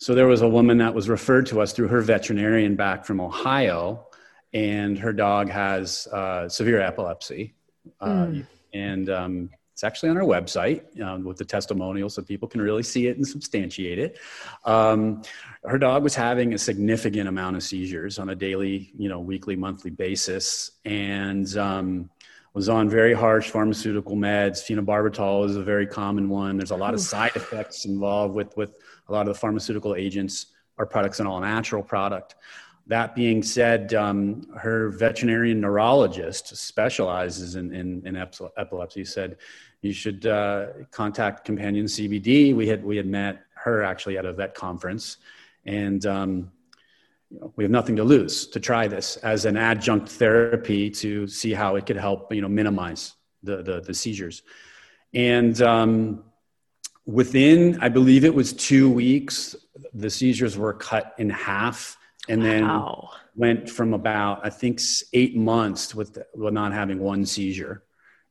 so 0.00 0.14
there 0.14 0.26
was 0.26 0.40
a 0.40 0.48
woman 0.48 0.78
that 0.78 0.94
was 0.94 1.10
referred 1.10 1.44
to 1.46 1.60
us 1.60 1.74
through 1.74 1.88
her 1.88 2.00
veterinarian 2.00 2.74
back 2.74 3.04
from 3.04 3.20
Ohio, 3.20 4.06
and 4.54 4.98
her 4.98 5.12
dog 5.12 5.50
has 5.50 6.06
uh, 6.06 6.48
severe 6.48 6.80
epilepsy. 6.80 7.52
Uh, 8.00 8.06
mm. 8.06 8.46
And 8.72 9.10
um, 9.10 9.50
it's 9.74 9.84
actually 9.84 10.08
on 10.08 10.16
our 10.16 10.24
website 10.24 10.98
um, 11.02 11.24
with 11.24 11.36
the 11.36 11.44
testimonial 11.44 12.08
so 12.08 12.22
people 12.22 12.48
can 12.48 12.62
really 12.62 12.82
see 12.82 13.08
it 13.08 13.18
and 13.18 13.28
substantiate 13.28 13.98
it. 13.98 14.18
Um, 14.64 15.22
her 15.64 15.76
dog 15.76 16.02
was 16.02 16.14
having 16.14 16.54
a 16.54 16.58
significant 16.58 17.28
amount 17.28 17.56
of 17.56 17.62
seizures 17.62 18.18
on 18.18 18.30
a 18.30 18.34
daily, 18.34 18.92
you 18.96 19.10
know, 19.10 19.20
weekly, 19.20 19.54
monthly 19.54 19.90
basis. 19.90 20.70
And 20.86 21.54
um, 21.58 22.08
was 22.52 22.68
on 22.68 22.88
very 22.88 23.14
harsh 23.14 23.50
pharmaceutical 23.50 24.16
meds. 24.16 24.64
Phenobarbital 24.64 25.48
is 25.48 25.56
a 25.56 25.62
very 25.62 25.86
common 25.86 26.28
one. 26.28 26.56
There's 26.56 26.72
a 26.72 26.76
lot 26.76 26.94
of 26.94 27.00
side 27.00 27.32
effects 27.36 27.84
involved 27.84 28.34
with, 28.34 28.56
with 28.56 28.76
a 29.08 29.12
lot 29.12 29.22
of 29.22 29.34
the 29.34 29.38
pharmaceutical 29.38 29.94
agents. 29.94 30.46
Our 30.78 30.86
product's 30.86 31.20
an 31.20 31.26
all 31.26 31.40
natural 31.40 31.82
product. 31.82 32.34
That 32.86 33.14
being 33.14 33.42
said, 33.42 33.94
um, 33.94 34.42
her 34.56 34.88
veterinarian 34.88 35.60
neurologist 35.60 36.56
specializes 36.56 37.54
in, 37.54 37.72
in, 37.72 38.04
in 38.04 38.16
epilepsy. 38.56 39.04
Said 39.04 39.36
you 39.82 39.92
should 39.92 40.26
uh, 40.26 40.66
contact 40.90 41.44
Companion 41.44 41.86
CBD. 41.86 42.54
We 42.54 42.66
had 42.66 42.84
we 42.84 42.96
had 42.96 43.06
met 43.06 43.44
her 43.54 43.84
actually 43.84 44.18
at 44.18 44.24
a 44.24 44.32
vet 44.32 44.54
conference, 44.54 45.18
and 45.66 46.04
um, 46.06 46.50
you 47.30 47.40
know, 47.40 47.52
we 47.56 47.64
have 47.64 47.70
nothing 47.70 47.96
to 47.96 48.04
lose 48.04 48.46
to 48.48 48.60
try 48.60 48.88
this 48.88 49.16
as 49.18 49.44
an 49.44 49.56
adjunct 49.56 50.08
therapy 50.08 50.90
to 50.90 51.26
see 51.26 51.52
how 51.52 51.76
it 51.76 51.86
could 51.86 51.96
help 51.96 52.32
you 52.34 52.42
know 52.42 52.48
minimize 52.48 53.14
the 53.42 53.62
the, 53.62 53.80
the 53.80 53.94
seizures. 53.94 54.42
And 55.14 55.60
um, 55.62 56.24
within 57.06 57.78
i 57.80 57.88
believe 57.88 58.24
it 58.24 58.34
was 58.34 58.52
two 58.52 58.88
weeks 58.88 59.56
the 59.94 60.10
seizures 60.10 60.56
were 60.56 60.72
cut 60.72 61.14
in 61.18 61.28
half 61.30 61.96
and 62.28 62.44
then 62.44 62.62
wow. 62.66 63.10
went 63.34 63.68
from 63.68 63.94
about 63.94 64.44
i 64.44 64.50
think 64.50 64.80
eight 65.12 65.36
months 65.36 65.94
with, 65.94 66.18
with 66.34 66.54
not 66.54 66.72
having 66.72 66.98
one 67.00 67.24
seizure 67.24 67.82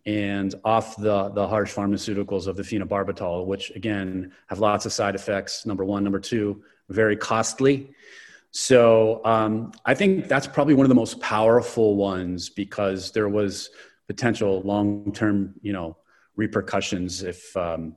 and 0.05 0.55
off 0.63 0.95
the, 0.95 1.29
the 1.29 1.45
harsh 1.45 1.73
pharmaceuticals 1.73 2.47
of 2.47 2.55
the 2.55 2.63
phenobarbital 2.63 3.45
which 3.45 3.71
again 3.71 4.31
have 4.47 4.59
lots 4.59 4.85
of 4.85 4.93
side 4.93 5.15
effects 5.15 5.65
number 5.65 5.83
one 5.83 6.03
number 6.03 6.19
two 6.19 6.63
very 6.89 7.17
costly 7.17 7.93
so 8.51 9.21
um, 9.25 9.71
i 9.85 9.93
think 9.93 10.27
that's 10.27 10.47
probably 10.47 10.73
one 10.73 10.85
of 10.85 10.89
the 10.89 10.95
most 10.95 11.19
powerful 11.19 11.95
ones 11.95 12.49
because 12.49 13.11
there 13.11 13.29
was 13.29 13.69
potential 14.07 14.61
long-term 14.61 15.53
you 15.61 15.71
know 15.73 15.95
repercussions 16.35 17.21
if 17.21 17.55
um, 17.57 17.95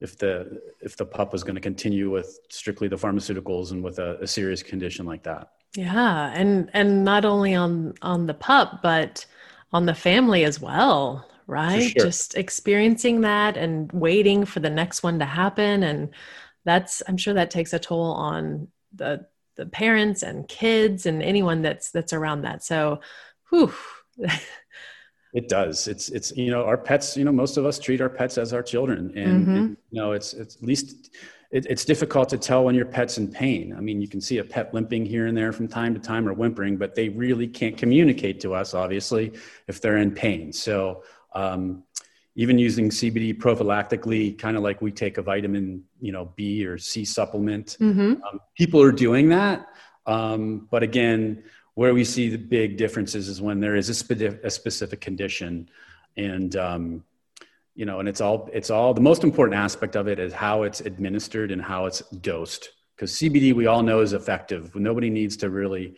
if 0.00 0.18
the 0.18 0.60
if 0.80 0.96
the 0.96 1.04
pup 1.04 1.32
was 1.32 1.42
going 1.42 1.54
to 1.54 1.60
continue 1.60 2.10
with 2.10 2.38
strictly 2.50 2.88
the 2.88 2.96
pharmaceuticals 2.96 3.72
and 3.72 3.82
with 3.82 3.98
a, 3.98 4.18
a, 4.20 4.26
serious 4.26 4.62
condition 4.62 5.06
like 5.06 5.22
that 5.22 5.48
yeah 5.74 6.30
and 6.34 6.70
and 6.74 7.04
not 7.04 7.24
only 7.24 7.54
on 7.54 7.94
on 8.02 8.26
the 8.26 8.34
pup 8.34 8.80
but 8.82 9.24
on 9.72 9.86
the 9.86 9.94
family 9.94 10.44
as 10.44 10.60
well 10.60 11.28
right 11.46 11.90
sure. 11.90 12.04
just 12.04 12.36
experiencing 12.36 13.22
that 13.22 13.56
and 13.56 13.90
waiting 13.92 14.44
for 14.44 14.60
the 14.60 14.70
next 14.70 15.02
one 15.02 15.18
to 15.18 15.24
happen 15.24 15.82
and 15.82 16.10
that's 16.64 17.02
i'm 17.08 17.16
sure 17.16 17.34
that 17.34 17.50
takes 17.50 17.72
a 17.72 17.78
toll 17.78 18.12
on 18.12 18.68
the 18.94 19.26
the 19.56 19.66
parents 19.66 20.22
and 20.22 20.48
kids 20.48 21.06
and 21.06 21.22
anyone 21.22 21.62
that's 21.62 21.90
that's 21.90 22.12
around 22.12 22.42
that 22.42 22.62
so 22.62 23.00
whew 23.50 23.72
It 25.34 25.48
does. 25.48 25.88
It's 25.88 26.10
it's 26.10 26.30
you 26.36 26.52
know 26.52 26.64
our 26.64 26.78
pets. 26.78 27.16
You 27.16 27.24
know 27.24 27.32
most 27.32 27.56
of 27.56 27.66
us 27.66 27.80
treat 27.80 28.00
our 28.00 28.08
pets 28.08 28.38
as 28.38 28.52
our 28.52 28.62
children, 28.62 29.12
and, 29.16 29.42
mm-hmm. 29.42 29.56
and 29.56 29.76
you 29.90 30.00
know 30.00 30.12
it's 30.12 30.32
it's 30.32 30.54
at 30.54 30.62
least 30.62 31.10
it, 31.54 31.66
it's 31.70 31.84
difficult 31.84 32.28
to 32.30 32.38
tell 32.38 32.64
when 32.64 32.74
your 32.74 32.84
pet's 32.84 33.16
in 33.16 33.30
pain. 33.30 33.72
I 33.76 33.80
mean, 33.80 34.00
you 34.00 34.08
can 34.08 34.20
see 34.20 34.38
a 34.38 34.44
pet 34.44 34.74
limping 34.74 35.06
here 35.06 35.28
and 35.28 35.36
there 35.36 35.52
from 35.52 35.68
time 35.68 35.94
to 35.94 36.00
time 36.00 36.28
or 36.28 36.34
whimpering, 36.34 36.76
but 36.76 36.96
they 36.96 37.08
really 37.08 37.46
can't 37.46 37.76
communicate 37.76 38.40
to 38.40 38.54
us, 38.54 38.74
obviously, 38.74 39.32
if 39.68 39.80
they're 39.80 39.98
in 39.98 40.10
pain. 40.10 40.52
So 40.52 41.04
um, 41.32 41.83
even 42.36 42.58
using 42.58 42.90
CBD 42.90 43.36
prophylactically, 43.36 44.36
kind 44.38 44.56
of 44.56 44.62
like 44.62 44.82
we 44.82 44.90
take 44.90 45.18
a 45.18 45.22
vitamin, 45.22 45.84
you 46.00 46.12
know, 46.12 46.32
B 46.36 46.66
or 46.66 46.78
C 46.78 47.04
supplement, 47.04 47.76
mm-hmm. 47.80 48.22
um, 48.22 48.40
people 48.56 48.82
are 48.82 48.92
doing 48.92 49.28
that. 49.28 49.66
Um, 50.06 50.66
but 50.70 50.82
again, 50.82 51.44
where 51.74 51.94
we 51.94 52.04
see 52.04 52.28
the 52.28 52.38
big 52.38 52.76
differences 52.76 53.28
is 53.28 53.40
when 53.40 53.60
there 53.60 53.76
is 53.76 53.88
a, 53.88 53.94
spe- 53.94 54.42
a 54.42 54.50
specific 54.50 55.00
condition 55.00 55.68
and 56.16 56.56
um, 56.56 57.04
you 57.74 57.84
know 57.84 58.00
and 58.00 58.08
it's 58.08 58.20
all 58.20 58.48
it's 58.52 58.70
all 58.70 58.94
the 58.94 59.00
most 59.00 59.24
important 59.24 59.56
aspect 59.58 59.96
of 59.96 60.08
it 60.08 60.18
is 60.18 60.32
how 60.32 60.62
it's 60.62 60.80
administered 60.80 61.50
and 61.50 61.60
how 61.60 61.86
it's 61.86 62.00
dosed 62.00 62.70
because 62.94 63.12
cbd 63.12 63.52
we 63.52 63.66
all 63.66 63.82
know 63.82 64.00
is 64.00 64.12
effective 64.12 64.74
nobody 64.76 65.10
needs 65.10 65.36
to 65.36 65.50
really 65.50 65.96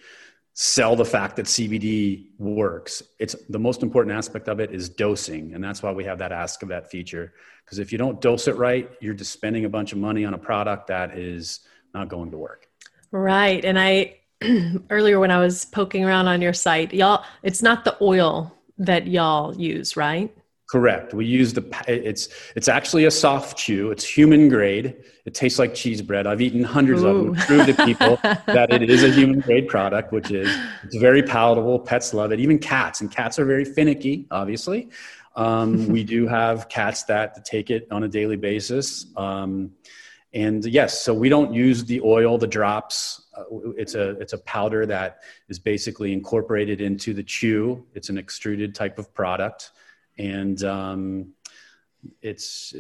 sell 0.59 0.97
the 0.97 1.05
fact 1.05 1.37
that 1.37 1.45
cbd 1.47 2.29
works. 2.39 3.03
It's 3.19 3.37
the 3.51 3.59
most 3.59 3.83
important 3.83 4.17
aspect 4.17 4.49
of 4.49 4.59
it 4.59 4.73
is 4.73 4.89
dosing 4.89 5.55
and 5.55 5.63
that's 5.63 5.83
why 5.83 5.93
we 5.93 6.05
have 6.05 6.19
that 6.19 6.33
Ask 6.33 6.63
a 6.63 6.67
Vet 6.67 6.91
feature. 6.91 7.35
Because 7.65 7.79
if 7.79 7.93
you 7.93 7.99
don't 7.99 8.21
dose 8.21 8.49
it 8.49 8.57
right 8.57 8.91
you're 9.01 9.15
just 9.15 9.33
spending 9.33 9.67
a 9.67 9.69
bunch 9.69 9.93
of 9.93 9.99
money 9.99 10.25
on 10.25 10.35
a 10.35 10.39
product 10.39 10.87
that 10.89 11.17
is 11.17 11.61
not 11.93 12.09
going 12.09 12.31
to 12.31 12.39
work. 12.39 12.69
Right 13.13 13.65
and 13.65 13.79
i 13.79 14.17
earlier 14.91 15.19
when 15.19 15.31
I 15.31 15.39
was 15.39 15.65
poking 15.65 16.05
around 16.05 16.29
on 16.29 16.43
your 16.43 16.53
site, 16.53 16.93
y'all, 16.93 17.25
it's 17.43 17.63
not 17.63 17.85
the 17.85 17.97
oil 18.03 18.55
that 18.79 19.07
y'all 19.07 19.57
use, 19.57 19.97
right? 19.97 20.37
Correct. 20.69 21.15
We 21.15 21.27
use 21.27 21.53
the 21.53 21.65
it's 21.87 22.29
it's 22.57 22.67
actually 22.67 23.05
a 23.05 23.11
soft 23.11 23.57
chew. 23.57 23.93
It's 23.93 24.05
human 24.05 24.49
grade. 24.49 24.97
It 25.25 25.33
tastes 25.33 25.61
like 25.61 25.75
cheese 25.75 26.03
bread. 26.03 26.27
I've 26.27 26.41
eaten 26.41 26.65
hundreds 26.65 27.03
Ooh. 27.03 27.09
of 27.09 27.17
them. 27.17 27.35
Prove 27.37 27.67
to 27.67 27.85
people 27.85 28.17
that 28.23 28.73
it 28.73 28.91
is 28.91 29.05
a 29.05 29.11
human 29.13 29.39
grade 29.39 29.69
product, 29.69 30.13
which 30.13 30.33
is 30.33 30.49
it's 30.83 30.97
very 30.97 31.23
palatable. 31.23 31.79
Pets 31.79 32.13
love 32.13 32.33
it. 32.33 32.41
Even 32.41 32.59
cats, 32.59 33.01
and 33.01 33.13
cats 33.13 33.39
are 33.39 33.45
very 33.45 33.65
finicky. 33.65 34.27
Obviously, 34.33 34.89
um, 35.37 35.87
we 35.93 36.03
do 36.03 36.27
have 36.27 36.69
cats 36.69 37.05
that 37.05 37.45
take 37.45 37.71
it 37.71 37.87
on 37.93 38.03
a 38.03 38.09
daily 38.09 38.37
basis. 38.37 39.07
Um, 39.17 39.71
and 40.35 40.65
yes, 40.67 41.01
so 41.01 41.15
we 41.15 41.29
don't 41.29 41.55
use 41.55 41.85
the 41.85 42.01
oil, 42.01 42.39
the 42.39 42.47
drops. 42.47 43.27
Uh, 43.37 43.45
it's 43.77 43.95
a 43.95 44.11
it's 44.21 44.33
a 44.33 44.39
powder 44.39 44.85
that 44.85 45.21
is 45.49 45.59
basically 45.59 46.13
incorporated 46.13 46.81
into 46.81 47.15
the 47.15 47.23
chew. 47.23 47.87
It's 47.95 48.09
an 48.09 48.19
extruded 48.19 48.75
type 48.75 48.99
of 48.99 49.15
product, 49.15 49.71
and 50.19 50.63
um, 50.65 51.33
it's 52.23 52.75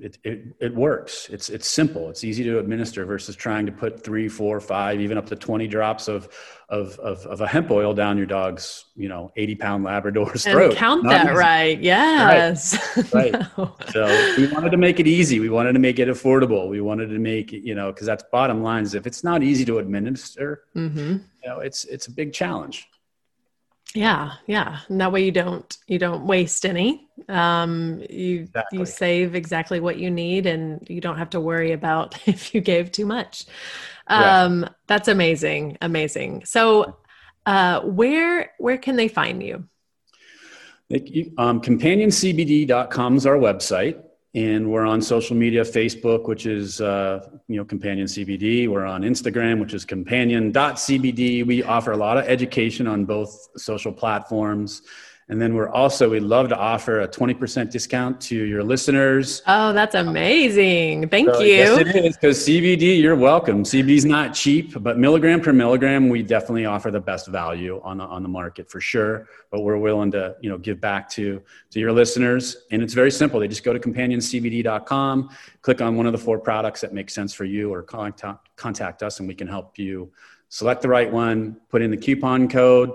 it, 0.00 0.18
it, 0.24 0.44
it 0.60 0.74
works. 0.74 1.28
It's, 1.30 1.48
it's 1.48 1.68
simple. 1.68 2.10
It's 2.10 2.24
easy 2.24 2.42
to 2.44 2.58
administer 2.58 3.04
versus 3.04 3.36
trying 3.36 3.66
to 3.66 3.72
put 3.72 4.02
three, 4.02 4.28
four, 4.28 4.60
five, 4.60 5.00
even 5.00 5.16
up 5.16 5.26
to 5.26 5.36
20 5.36 5.68
drops 5.68 6.08
of, 6.08 6.28
of, 6.68 6.98
of, 6.98 7.24
of 7.26 7.40
a 7.40 7.46
hemp 7.46 7.70
oil 7.70 7.94
down 7.94 8.16
your 8.16 8.26
dog's, 8.26 8.86
you 8.96 9.08
know, 9.08 9.32
80 9.36 9.54
pound 9.56 9.84
Labrador's 9.84 10.46
and 10.46 10.52
throat. 10.52 10.74
Count 10.74 11.04
Not 11.04 11.10
that 11.10 11.26
easy. 11.26 11.34
right. 11.34 11.80
Yes. 11.80 12.96
Right. 13.12 13.32
right. 13.32 13.46
no. 13.58 13.76
So 13.92 14.34
we 14.36 14.48
wanted 14.48 14.70
to 14.70 14.76
make 14.76 15.00
it 15.00 15.06
easy. 15.06 15.40
We 15.40 15.50
wanted 15.50 15.74
to 15.74 15.78
make 15.78 15.98
it 15.98 16.08
affordable. 16.08 16.68
We 16.68 16.80
wanted 16.80 17.08
to 17.08 17.18
make 17.18 17.52
it, 17.52 17.64
you 17.64 17.74
know, 17.74 17.92
cause 17.92 18.06
that's 18.06 18.24
bottom 18.32 18.62
line 18.62 18.82
is 18.82 18.94
if 18.94 19.06
it's 19.06 19.22
not 19.22 19.42
easy 19.42 19.64
to 19.66 19.78
administer, 19.78 20.64
mm-hmm. 20.74 20.98
you 20.98 21.48
know, 21.48 21.60
it's, 21.60 21.84
it's 21.84 22.06
a 22.08 22.10
big 22.10 22.32
challenge. 22.32 22.88
Yeah, 23.94 24.32
yeah. 24.46 24.80
And 24.88 25.00
that 25.00 25.12
way 25.12 25.24
you 25.24 25.30
don't 25.30 25.76
you 25.86 25.98
don't 25.98 26.26
waste 26.26 26.66
any. 26.66 27.08
Um, 27.28 28.02
you 28.10 28.40
Exactly. 28.40 28.78
you 28.78 28.86
save 28.86 29.34
exactly 29.34 29.78
what 29.80 29.98
you 29.98 30.10
need, 30.10 30.46
and 30.46 30.84
you 30.90 31.00
don't 31.00 31.18
have 31.18 31.30
to 31.30 31.40
worry 31.40 31.72
about 31.72 32.18
if 32.28 32.54
you 32.54 32.60
gave 32.60 32.90
too 32.90 33.06
much. 33.06 33.44
Um, 34.08 34.68
that's 34.86 35.08
amazing, 35.08 35.78
amazing. 35.80 36.44
So, 36.44 36.96
uh, 37.46 37.80
where 37.82 38.52
where 38.58 38.78
can 38.78 38.96
they 38.96 39.08
find 39.08 39.42
you- 39.42 39.68
Um, 41.38 41.60
CompanionCBD.com 41.60 43.16
is 43.16 43.26
our 43.26 43.36
website, 43.36 44.02
and 44.34 44.70
we're 44.70 44.86
on 44.86 45.00
social 45.00 45.36
media: 45.36 45.62
Facebook, 45.62 46.26
which 46.26 46.46
is 46.46 46.80
uh, 46.80 47.28
you 47.48 47.56
know 47.56 47.64
Companion 47.64 48.06
CBD. 48.06 48.68
We're 48.68 48.84
on 48.84 49.02
Instagram, 49.02 49.60
which 49.60 49.74
is 49.74 49.84
Companion.cbd. 49.84 51.46
We 51.46 51.62
offer 51.62 51.92
a 51.92 51.96
lot 51.96 52.18
of 52.18 52.24
education 52.24 52.86
on 52.86 53.04
both 53.04 53.48
social 53.56 53.92
platforms, 53.92 54.82
and 55.28 55.40
then 55.40 55.54
we're 55.54 55.70
also 55.70 56.10
we 56.10 56.20
love 56.20 56.48
to 56.50 56.56
offer 56.56 57.00
a 57.00 57.06
twenty 57.08 57.34
percent 57.34 57.70
discount 57.70 58.20
to 58.22 58.36
your 58.36 58.62
listeners. 58.62 59.42
Oh, 59.46 59.72
that's 59.72 59.94
amazing. 59.94 61.08
Thank 61.08 61.30
So, 61.30 61.40
you. 61.40 61.54
Yes, 61.54 61.78
it 61.78 62.04
is 62.04 62.16
because 62.16 62.38
CBD, 62.46 63.00
you're 63.00 63.16
welcome. 63.16 63.64
CBD 63.64 63.96
is 63.96 64.04
not 64.04 64.34
cheap, 64.34 64.80
but 64.82 64.98
milligram 64.98 65.40
per 65.40 65.52
milligram, 65.52 66.08
we 66.08 66.22
definitely 66.22 66.66
offer 66.66 66.90
the 66.90 67.00
best 67.00 67.28
value 67.28 67.80
on 67.82 67.98
the 67.98 68.04
on 68.04 68.22
the 68.22 68.28
market 68.28 68.70
for 68.70 68.80
sure. 68.80 69.28
But 69.50 69.62
we're 69.62 69.78
willing 69.78 70.10
to 70.12 70.36
you 70.40 70.50
know 70.50 70.58
give 70.58 70.80
back 70.80 71.08
to 71.10 71.42
to 71.70 71.80
your 71.80 71.92
listeners, 71.92 72.64
and 72.70 72.82
it's 72.82 72.94
very 72.94 73.10
simple. 73.10 73.40
They 73.40 73.48
just 73.48 73.64
go 73.64 73.72
to 73.72 73.78
companioncbd.com, 73.80 75.30
click 75.62 75.80
on 75.80 75.96
one 75.96 76.06
of 76.06 76.12
the 76.12 76.18
four 76.18 76.38
products 76.38 76.82
that 76.82 76.92
make 76.92 77.08
sense 77.08 77.32
for 77.32 77.44
you, 77.44 77.72
or 77.72 77.82
contact 77.82 78.54
contact 78.56 79.02
us, 79.02 79.20
and 79.20 79.28
we 79.28 79.34
can 79.34 79.48
help 79.48 79.78
you 79.78 80.12
select 80.50 80.82
the 80.82 80.88
right 80.88 81.10
one, 81.10 81.56
put 81.68 81.82
in 81.82 81.90
the 81.90 81.96
coupon 81.96 82.48
code, 82.48 82.90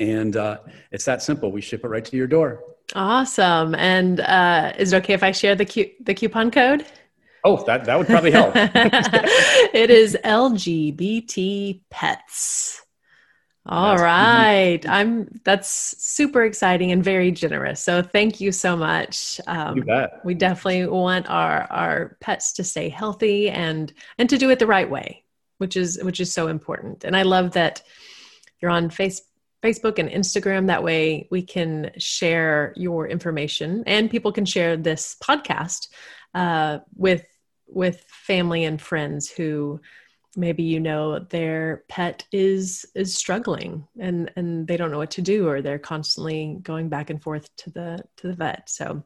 and 0.00 0.36
uh, 0.36 0.58
it's 0.90 1.04
that 1.04 1.22
simple. 1.22 1.52
We 1.52 1.60
ship 1.60 1.84
it 1.84 1.88
right 1.88 2.04
to 2.04 2.16
your 2.16 2.26
door. 2.26 2.62
Awesome. 2.94 3.74
And 3.74 4.20
uh, 4.20 4.72
is 4.78 4.92
it 4.92 4.96
okay 4.98 5.14
if 5.14 5.22
I 5.22 5.32
share 5.32 5.54
the 5.54 5.64
cu- 5.64 5.90
the 6.00 6.14
coupon 6.14 6.50
code? 6.50 6.84
Oh, 7.44 7.62
that 7.64 7.84
that 7.86 7.98
would 7.98 8.06
probably 8.06 8.30
help. 8.30 8.52
it 8.56 9.90
is 9.90 10.16
LGBT 10.24 11.80
pets. 11.90 12.82
All 13.64 13.96
right. 13.96 14.80
I'm 14.88 15.28
that's 15.44 15.68
super 16.02 16.44
exciting 16.44 16.90
and 16.90 17.02
very 17.02 17.30
generous. 17.30 17.80
So 17.80 18.02
thank 18.02 18.40
you 18.40 18.50
so 18.50 18.76
much. 18.76 19.40
Um, 19.46 19.76
you 19.76 19.84
bet. 19.84 20.20
we 20.24 20.34
definitely 20.34 20.86
want 20.86 21.30
our 21.30 21.62
our 21.70 22.16
pets 22.20 22.54
to 22.54 22.64
stay 22.64 22.88
healthy 22.88 23.50
and 23.50 23.92
and 24.18 24.28
to 24.30 24.38
do 24.38 24.50
it 24.50 24.58
the 24.58 24.66
right 24.66 24.90
way, 24.90 25.24
which 25.58 25.76
is 25.76 26.00
which 26.02 26.20
is 26.20 26.32
so 26.32 26.48
important. 26.48 27.04
And 27.04 27.16
I 27.16 27.22
love 27.22 27.52
that 27.52 27.82
you're 28.60 28.70
on 28.70 28.90
face, 28.90 29.22
Facebook 29.62 29.98
and 29.98 30.08
Instagram. 30.08 30.66
That 30.66 30.82
way 30.82 31.28
we 31.30 31.42
can 31.42 31.90
share 31.98 32.72
your 32.76 33.08
information 33.08 33.84
and 33.86 34.10
people 34.10 34.32
can 34.32 34.44
share 34.44 34.76
this 34.76 35.16
podcast 35.22 35.88
uh, 36.34 36.78
with 36.94 37.24
with 37.66 38.04
family 38.08 38.64
and 38.64 38.80
friends 38.80 39.30
who 39.30 39.80
maybe 40.36 40.62
you 40.62 40.80
know 40.80 41.18
their 41.18 41.84
pet 41.88 42.24
is 42.32 42.86
is 42.94 43.14
struggling 43.14 43.86
and 43.98 44.30
and 44.36 44.66
they 44.66 44.76
don't 44.76 44.90
know 44.90 44.98
what 44.98 45.10
to 45.12 45.22
do 45.22 45.46
or 45.46 45.60
they're 45.60 45.78
constantly 45.78 46.58
going 46.62 46.88
back 46.88 47.10
and 47.10 47.22
forth 47.22 47.54
to 47.56 47.70
the 47.70 48.02
to 48.16 48.28
the 48.28 48.34
vet 48.34 48.68
so 48.68 49.02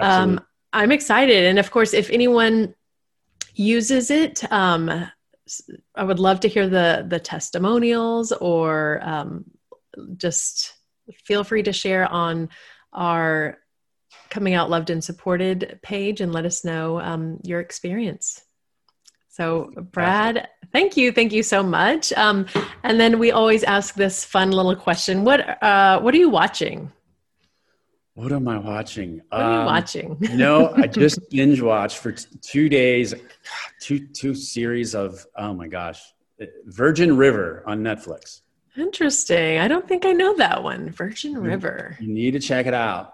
Absolutely. 0.00 0.38
um, 0.38 0.46
I'm 0.72 0.92
excited. 0.92 1.46
And 1.46 1.58
of 1.58 1.70
course, 1.70 1.94
if 1.94 2.10
anyone 2.10 2.74
uses 3.54 4.10
it, 4.10 4.50
um, 4.52 5.10
I 5.94 6.04
would 6.04 6.18
love 6.18 6.40
to 6.40 6.48
hear 6.48 6.68
the 6.68 7.06
the 7.08 7.18
testimonials 7.18 8.32
or 8.32 9.00
um, 9.02 9.44
just 10.16 10.74
feel 11.24 11.44
free 11.44 11.62
to 11.62 11.72
share 11.72 12.06
on 12.10 12.48
our 12.92 13.58
coming 14.30 14.54
out 14.54 14.70
loved 14.70 14.90
and 14.90 15.02
supported 15.02 15.78
page 15.82 16.20
and 16.20 16.32
let 16.32 16.44
us 16.44 16.64
know 16.64 17.00
um, 17.00 17.38
your 17.44 17.60
experience. 17.60 18.40
So 19.28 19.70
brad 19.92 20.48
thank 20.72 20.96
you. 20.96 21.12
Thank 21.12 21.32
you 21.32 21.42
so 21.42 21.62
much. 21.62 22.12
Um, 22.14 22.46
and 22.82 22.98
then 23.00 23.18
we 23.18 23.30
always 23.30 23.64
ask 23.64 23.94
this 23.94 24.24
fun 24.24 24.50
little 24.50 24.76
question. 24.76 25.24
What 25.24 25.62
uh, 25.62 26.00
what 26.00 26.14
are 26.14 26.18
you 26.18 26.28
watching? 26.30 26.92
What 28.14 28.32
am 28.32 28.48
I 28.48 28.58
watching? 28.58 29.22
what 29.28 29.40
are 29.40 29.52
you 29.52 29.58
Um, 29.60 29.66
watching? 29.66 30.16
no, 30.32 30.74
I 30.74 30.86
just 31.04 31.20
binge 31.30 31.60
watched 31.62 31.98
for 31.98 32.12
t- 32.12 32.26
two 32.42 32.68
days, 32.68 33.14
two 33.80 34.06
two 34.08 34.34
series 34.34 34.94
of 34.94 35.24
oh 35.36 35.54
my 35.54 35.68
gosh, 35.68 36.00
Virgin 36.66 37.16
River 37.16 37.62
on 37.66 37.80
Netflix. 37.82 38.40
Interesting. 38.78 39.58
I 39.58 39.66
don't 39.66 39.86
think 39.88 40.06
I 40.06 40.12
know 40.12 40.36
that 40.36 40.62
one. 40.62 40.90
Virgin. 40.90 41.36
River. 41.36 41.96
You 42.00 42.08
need 42.08 42.32
to 42.32 42.40
check 42.40 42.66
it 42.66 42.74
out. 42.74 43.12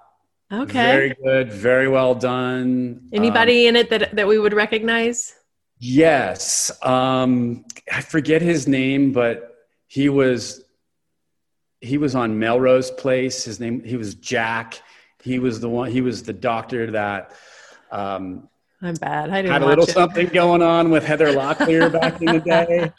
Okay. 0.53 0.73
Very 0.73 1.17
good, 1.25 1.53
very 1.53 1.89
well 1.89 2.15
done. 2.15 3.01
Um, 3.03 3.09
Anybody 3.13 3.67
in 3.67 3.77
it 3.77 3.89
that 3.91 4.15
that 4.15 4.29
we 4.29 4.39
would 4.39 4.53
recognize? 4.53 5.35
yes, 5.79 6.71
um, 6.83 7.65
I 7.93 8.01
forget 8.01 8.41
his 8.41 8.69
name, 8.69 9.13
but 9.13 9.57
he 9.87 10.09
was 10.09 10.65
he 11.81 11.99
was 11.99 12.15
on 12.15 12.39
Melrose 12.39 12.91
Place. 12.91 13.45
His 13.45 13.59
name 13.59 13.83
he 13.83 13.97
was 13.97 14.15
Jack. 14.17 14.81
He 15.23 15.39
was 15.39 15.61
the 15.61 15.69
one. 15.69 15.91
He 15.91 16.03
was 16.03 16.23
the 16.23 16.33
doctor 16.33 16.91
that. 16.91 17.33
Um, 17.91 18.49
I'm 18.85 18.95
bad. 18.97 19.31
I 19.31 19.41
didn't 19.41 19.53
had 19.53 19.63
a 19.63 19.67
little 19.67 19.85
it. 19.85 19.91
something 19.91 20.27
going 20.29 20.61
on 20.61 20.91
with 20.91 21.05
Heather 21.05 21.29
Locklear 21.29 21.91
back 21.91 22.21
in 22.21 22.27
the 22.27 22.41
day. 22.41 22.93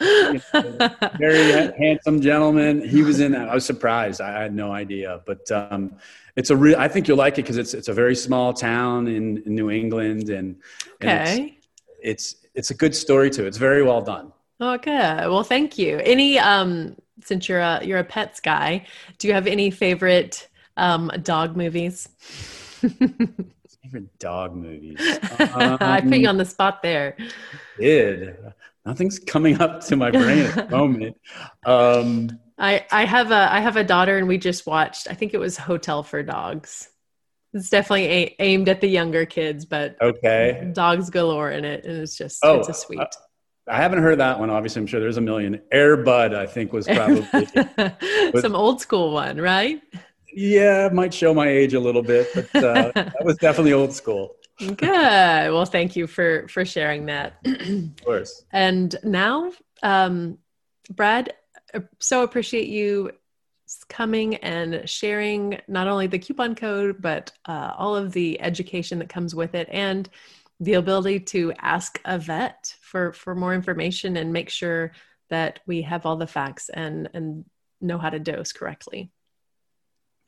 Very 1.18 1.72
handsome 1.78 2.20
gentleman. 2.20 2.86
He 2.86 3.02
was 3.02 3.20
in 3.20 3.32
that. 3.32 3.48
I 3.48 3.54
was 3.54 3.64
surprised. 3.64 4.20
I 4.20 4.42
had 4.42 4.52
no 4.52 4.72
idea, 4.72 5.20
but 5.26 5.48
um, 5.52 5.94
it's 6.34 6.50
a 6.50 6.56
real. 6.56 6.76
I 6.76 6.88
think 6.88 7.06
you'll 7.06 7.18
like 7.18 7.34
it 7.34 7.42
because 7.42 7.56
it's 7.56 7.72
it's 7.72 7.86
a 7.86 7.94
very 7.94 8.16
small 8.16 8.52
town 8.52 9.06
in, 9.06 9.38
in 9.44 9.54
New 9.54 9.70
England, 9.70 10.28
and, 10.28 10.56
and 11.00 11.10
it's, 11.10 11.30
okay. 11.30 11.58
it's 12.02 12.34
it's 12.54 12.70
a 12.70 12.74
good 12.74 12.94
story 12.94 13.30
too. 13.30 13.46
It's 13.46 13.58
very 13.58 13.84
well 13.84 14.02
done. 14.02 14.32
Okay. 14.60 15.18
Well, 15.26 15.44
thank 15.44 15.78
you. 15.78 15.98
Any 15.98 16.38
um 16.40 16.96
since 17.22 17.48
you're 17.48 17.60
a 17.60 17.84
you're 17.84 17.98
a 17.98 18.04
pets 18.04 18.40
guy, 18.40 18.86
do 19.18 19.28
you 19.28 19.34
have 19.34 19.46
any 19.46 19.70
favorite 19.70 20.48
um 20.76 21.12
dog 21.22 21.56
movies? 21.56 22.08
Favorite 23.86 24.18
dog 24.18 24.54
movies. 24.56 24.96
I 25.38 26.00
put 26.02 26.16
you 26.18 26.28
Um, 26.28 26.30
on 26.30 26.36
the 26.38 26.44
spot 26.44 26.82
there. 26.82 27.16
did 27.78 28.36
nothing's 28.84 29.18
coming 29.18 29.60
up 29.60 29.80
to 29.86 29.96
my 29.96 30.10
brain 30.10 30.46
at 30.46 30.54
the 30.70 30.76
moment. 30.76 31.16
Um, 31.64 32.38
I 32.58 32.84
I 32.90 33.04
have 33.04 33.30
a 33.30 33.52
I 33.52 33.60
have 33.60 33.76
a 33.76 33.84
daughter 33.84 34.16
and 34.18 34.26
we 34.28 34.38
just 34.38 34.66
watched 34.66 35.08
I 35.10 35.14
think 35.14 35.34
it 35.34 35.38
was 35.38 35.56
Hotel 35.56 36.02
for 36.02 36.22
Dogs. 36.22 36.88
It's 37.52 37.70
definitely 37.70 38.06
a- 38.06 38.36
aimed 38.40 38.68
at 38.68 38.80
the 38.80 38.88
younger 38.88 39.24
kids, 39.24 39.64
but 39.64 39.96
okay. 40.00 40.70
dogs 40.72 41.10
galore 41.10 41.50
in 41.50 41.64
it 41.64 41.84
and 41.84 41.98
it's 42.02 42.16
just 42.16 42.40
Oh, 42.44 42.58
it's 42.58 42.68
a 42.68 42.74
sweet. 42.74 43.00
uh, 43.00 43.06
I 43.68 43.78
haven't 43.78 44.00
heard 44.02 44.18
that 44.20 44.38
one. 44.38 44.48
Obviously, 44.50 44.80
I'm 44.80 44.86
sure 44.86 45.00
there's 45.00 45.16
a 45.16 45.20
million. 45.22 45.60
Air 45.72 45.96
Bud, 45.96 46.34
I 46.34 46.46
think, 46.46 46.72
was 46.72 46.86
probably 46.86 47.26
Some 48.40 48.54
old 48.54 48.80
school 48.80 49.10
one, 49.12 49.38
right? 49.40 49.82
Yeah, 50.36 50.90
might 50.92 51.14
show 51.14 51.32
my 51.32 51.48
age 51.48 51.72
a 51.72 51.80
little 51.80 52.02
bit, 52.02 52.28
but 52.34 52.54
uh, 52.62 52.92
that 52.94 53.24
was 53.24 53.38
definitely 53.38 53.72
old 53.72 53.94
school. 53.94 54.36
Good. 54.58 54.80
Well, 54.80 55.64
thank 55.64 55.96
you 55.96 56.06
for 56.06 56.46
for 56.48 56.64
sharing 56.64 57.06
that. 57.06 57.38
Of 57.44 58.04
course. 58.04 58.44
and 58.52 58.94
now, 59.02 59.52
um, 59.82 60.38
Brad, 60.90 61.32
uh, 61.72 61.80
so 62.00 62.22
appreciate 62.22 62.68
you 62.68 63.12
coming 63.88 64.36
and 64.36 64.88
sharing 64.88 65.58
not 65.68 65.88
only 65.88 66.06
the 66.06 66.20
coupon 66.20 66.54
code 66.54 67.02
but 67.02 67.32
uh, 67.46 67.72
all 67.76 67.96
of 67.96 68.12
the 68.12 68.40
education 68.40 69.00
that 69.00 69.08
comes 69.08 69.34
with 69.34 69.56
it 69.56 69.68
and 69.72 70.08
the 70.60 70.74
ability 70.74 71.18
to 71.18 71.52
ask 71.58 72.00
a 72.04 72.16
vet 72.16 72.76
for 72.80 73.12
for 73.12 73.34
more 73.34 73.54
information 73.54 74.16
and 74.16 74.32
make 74.32 74.50
sure 74.50 74.92
that 75.30 75.58
we 75.66 75.82
have 75.82 76.06
all 76.06 76.16
the 76.16 76.26
facts 76.26 76.68
and 76.68 77.08
and 77.12 77.44
know 77.80 77.98
how 77.98 78.10
to 78.10 78.20
dose 78.20 78.52
correctly. 78.52 79.10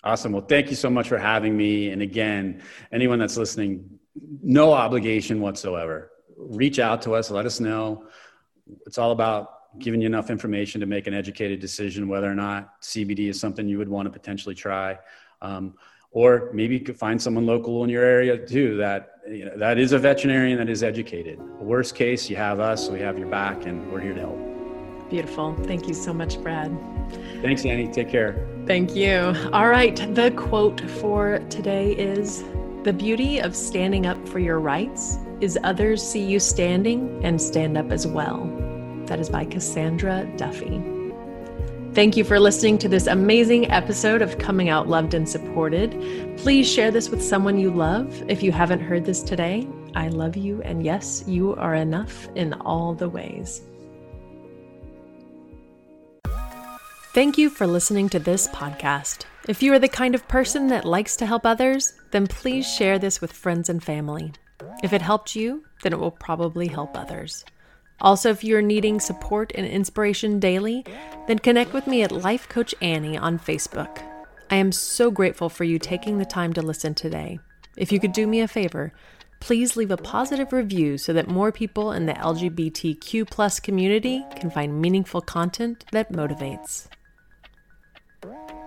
Awesome. 0.04 0.32
Well, 0.32 0.42
thank 0.42 0.70
you 0.70 0.76
so 0.76 0.88
much 0.88 1.08
for 1.08 1.18
having 1.18 1.56
me. 1.56 1.90
And 1.90 2.02
again, 2.02 2.62
anyone 2.92 3.18
that's 3.18 3.36
listening, 3.36 3.98
no 4.42 4.72
obligation 4.72 5.40
whatsoever. 5.40 6.12
Reach 6.36 6.78
out 6.78 7.02
to 7.02 7.14
us, 7.14 7.30
let 7.30 7.46
us 7.46 7.58
know. 7.58 8.04
It's 8.86 8.98
all 8.98 9.10
about 9.10 9.78
giving 9.78 10.00
you 10.00 10.06
enough 10.06 10.30
information 10.30 10.80
to 10.80 10.86
make 10.86 11.06
an 11.06 11.14
educated 11.14 11.60
decision 11.60 12.08
whether 12.08 12.30
or 12.30 12.34
not 12.34 12.80
CBD 12.80 13.28
is 13.28 13.40
something 13.40 13.68
you 13.68 13.78
would 13.78 13.88
want 13.88 14.06
to 14.06 14.10
potentially 14.10 14.54
try. 14.54 14.98
Um, 15.42 15.74
or 16.10 16.50
maybe 16.54 16.74
you 16.74 16.80
could 16.80 16.96
find 16.96 17.20
someone 17.20 17.44
local 17.44 17.84
in 17.84 17.90
your 17.90 18.04
area 18.04 18.38
too 18.38 18.76
that 18.78 19.20
you 19.28 19.44
know, 19.44 19.56
that 19.56 19.78
is 19.78 19.92
a 19.92 19.98
veterinarian 19.98 20.58
that 20.58 20.68
is 20.68 20.82
educated. 20.82 21.38
Worst 21.60 21.94
case, 21.94 22.30
you 22.30 22.36
have 22.36 22.60
us, 22.60 22.88
we 22.88 23.00
have 23.00 23.18
your 23.18 23.28
back, 23.28 23.66
and 23.66 23.92
we're 23.92 24.00
here 24.00 24.14
to 24.14 24.20
help. 24.20 24.57
Beautiful. 25.10 25.54
Thank 25.64 25.88
you 25.88 25.94
so 25.94 26.12
much, 26.12 26.40
Brad. 26.42 26.76
Thanks, 27.42 27.64
Annie. 27.64 27.88
Take 27.88 28.10
care. 28.10 28.46
Thank 28.66 28.94
you. 28.94 29.34
All 29.52 29.68
right. 29.68 29.96
The 30.14 30.30
quote 30.32 30.80
for 30.90 31.38
today 31.48 31.92
is 31.92 32.44
The 32.84 32.92
beauty 32.92 33.38
of 33.38 33.56
standing 33.56 34.06
up 34.06 34.28
for 34.28 34.38
your 34.38 34.60
rights 34.60 35.18
is 35.40 35.58
others 35.62 36.02
see 36.02 36.24
you 36.24 36.40
standing 36.40 37.24
and 37.24 37.40
stand 37.40 37.78
up 37.78 37.90
as 37.90 38.06
well. 38.06 38.44
That 39.06 39.20
is 39.20 39.30
by 39.30 39.46
Cassandra 39.46 40.30
Duffy. 40.36 40.82
Thank 41.94 42.16
you 42.16 42.22
for 42.22 42.38
listening 42.38 42.76
to 42.78 42.88
this 42.88 43.06
amazing 43.06 43.70
episode 43.70 44.20
of 44.20 44.38
Coming 44.38 44.68
Out 44.68 44.88
Loved 44.88 45.14
and 45.14 45.26
Supported. 45.26 45.92
Please 46.36 46.70
share 46.70 46.90
this 46.90 47.08
with 47.08 47.22
someone 47.22 47.58
you 47.58 47.70
love. 47.70 48.22
If 48.28 48.42
you 48.42 48.52
haven't 48.52 48.80
heard 48.80 49.04
this 49.04 49.22
today, 49.22 49.66
I 49.96 50.08
love 50.08 50.36
you, 50.36 50.60
and 50.62 50.84
yes, 50.84 51.24
you 51.26 51.54
are 51.56 51.74
enough 51.74 52.28
in 52.34 52.52
all 52.52 52.94
the 52.94 53.08
ways. 53.08 53.62
Thank 57.14 57.38
you 57.38 57.48
for 57.48 57.66
listening 57.66 58.10
to 58.10 58.18
this 58.18 58.46
podcast. 58.48 59.24
If 59.48 59.62
you 59.62 59.72
are 59.72 59.78
the 59.78 59.88
kind 59.88 60.14
of 60.14 60.28
person 60.28 60.68
that 60.68 60.84
likes 60.84 61.16
to 61.16 61.26
help 61.26 61.46
others, 61.46 61.94
then 62.10 62.26
please 62.26 62.70
share 62.70 62.98
this 62.98 63.22
with 63.22 63.32
friends 63.32 63.70
and 63.70 63.82
family. 63.82 64.32
If 64.82 64.92
it 64.92 65.00
helped 65.00 65.34
you, 65.34 65.64
then 65.82 65.94
it 65.94 65.98
will 65.98 66.10
probably 66.10 66.68
help 66.68 66.96
others. 66.96 67.46
Also, 68.02 68.28
if 68.30 68.44
you're 68.44 68.60
needing 68.60 69.00
support 69.00 69.52
and 69.54 69.66
inspiration 69.66 70.38
daily, 70.38 70.84
then 71.26 71.38
connect 71.38 71.72
with 71.72 71.86
me 71.86 72.02
at 72.02 72.12
Life 72.12 72.46
Coach 72.46 72.74
Annie 72.82 73.16
on 73.16 73.38
Facebook. 73.38 74.02
I 74.50 74.56
am 74.56 74.70
so 74.70 75.10
grateful 75.10 75.48
for 75.48 75.64
you 75.64 75.78
taking 75.78 76.18
the 76.18 76.26
time 76.26 76.52
to 76.52 76.62
listen 76.62 76.94
today. 76.94 77.40
If 77.78 77.90
you 77.90 77.98
could 77.98 78.12
do 78.12 78.26
me 78.26 78.42
a 78.42 78.48
favor, 78.48 78.92
please 79.40 79.76
leave 79.76 79.90
a 79.90 79.96
positive 79.96 80.52
review 80.52 80.98
so 80.98 81.14
that 81.14 81.26
more 81.26 81.52
people 81.52 81.90
in 81.90 82.04
the 82.04 82.12
LGBTQ 82.12 83.62
community 83.62 84.26
can 84.36 84.50
find 84.50 84.80
meaningful 84.80 85.22
content 85.22 85.86
that 85.90 86.12
motivates. 86.12 86.86
Right. 88.24 88.57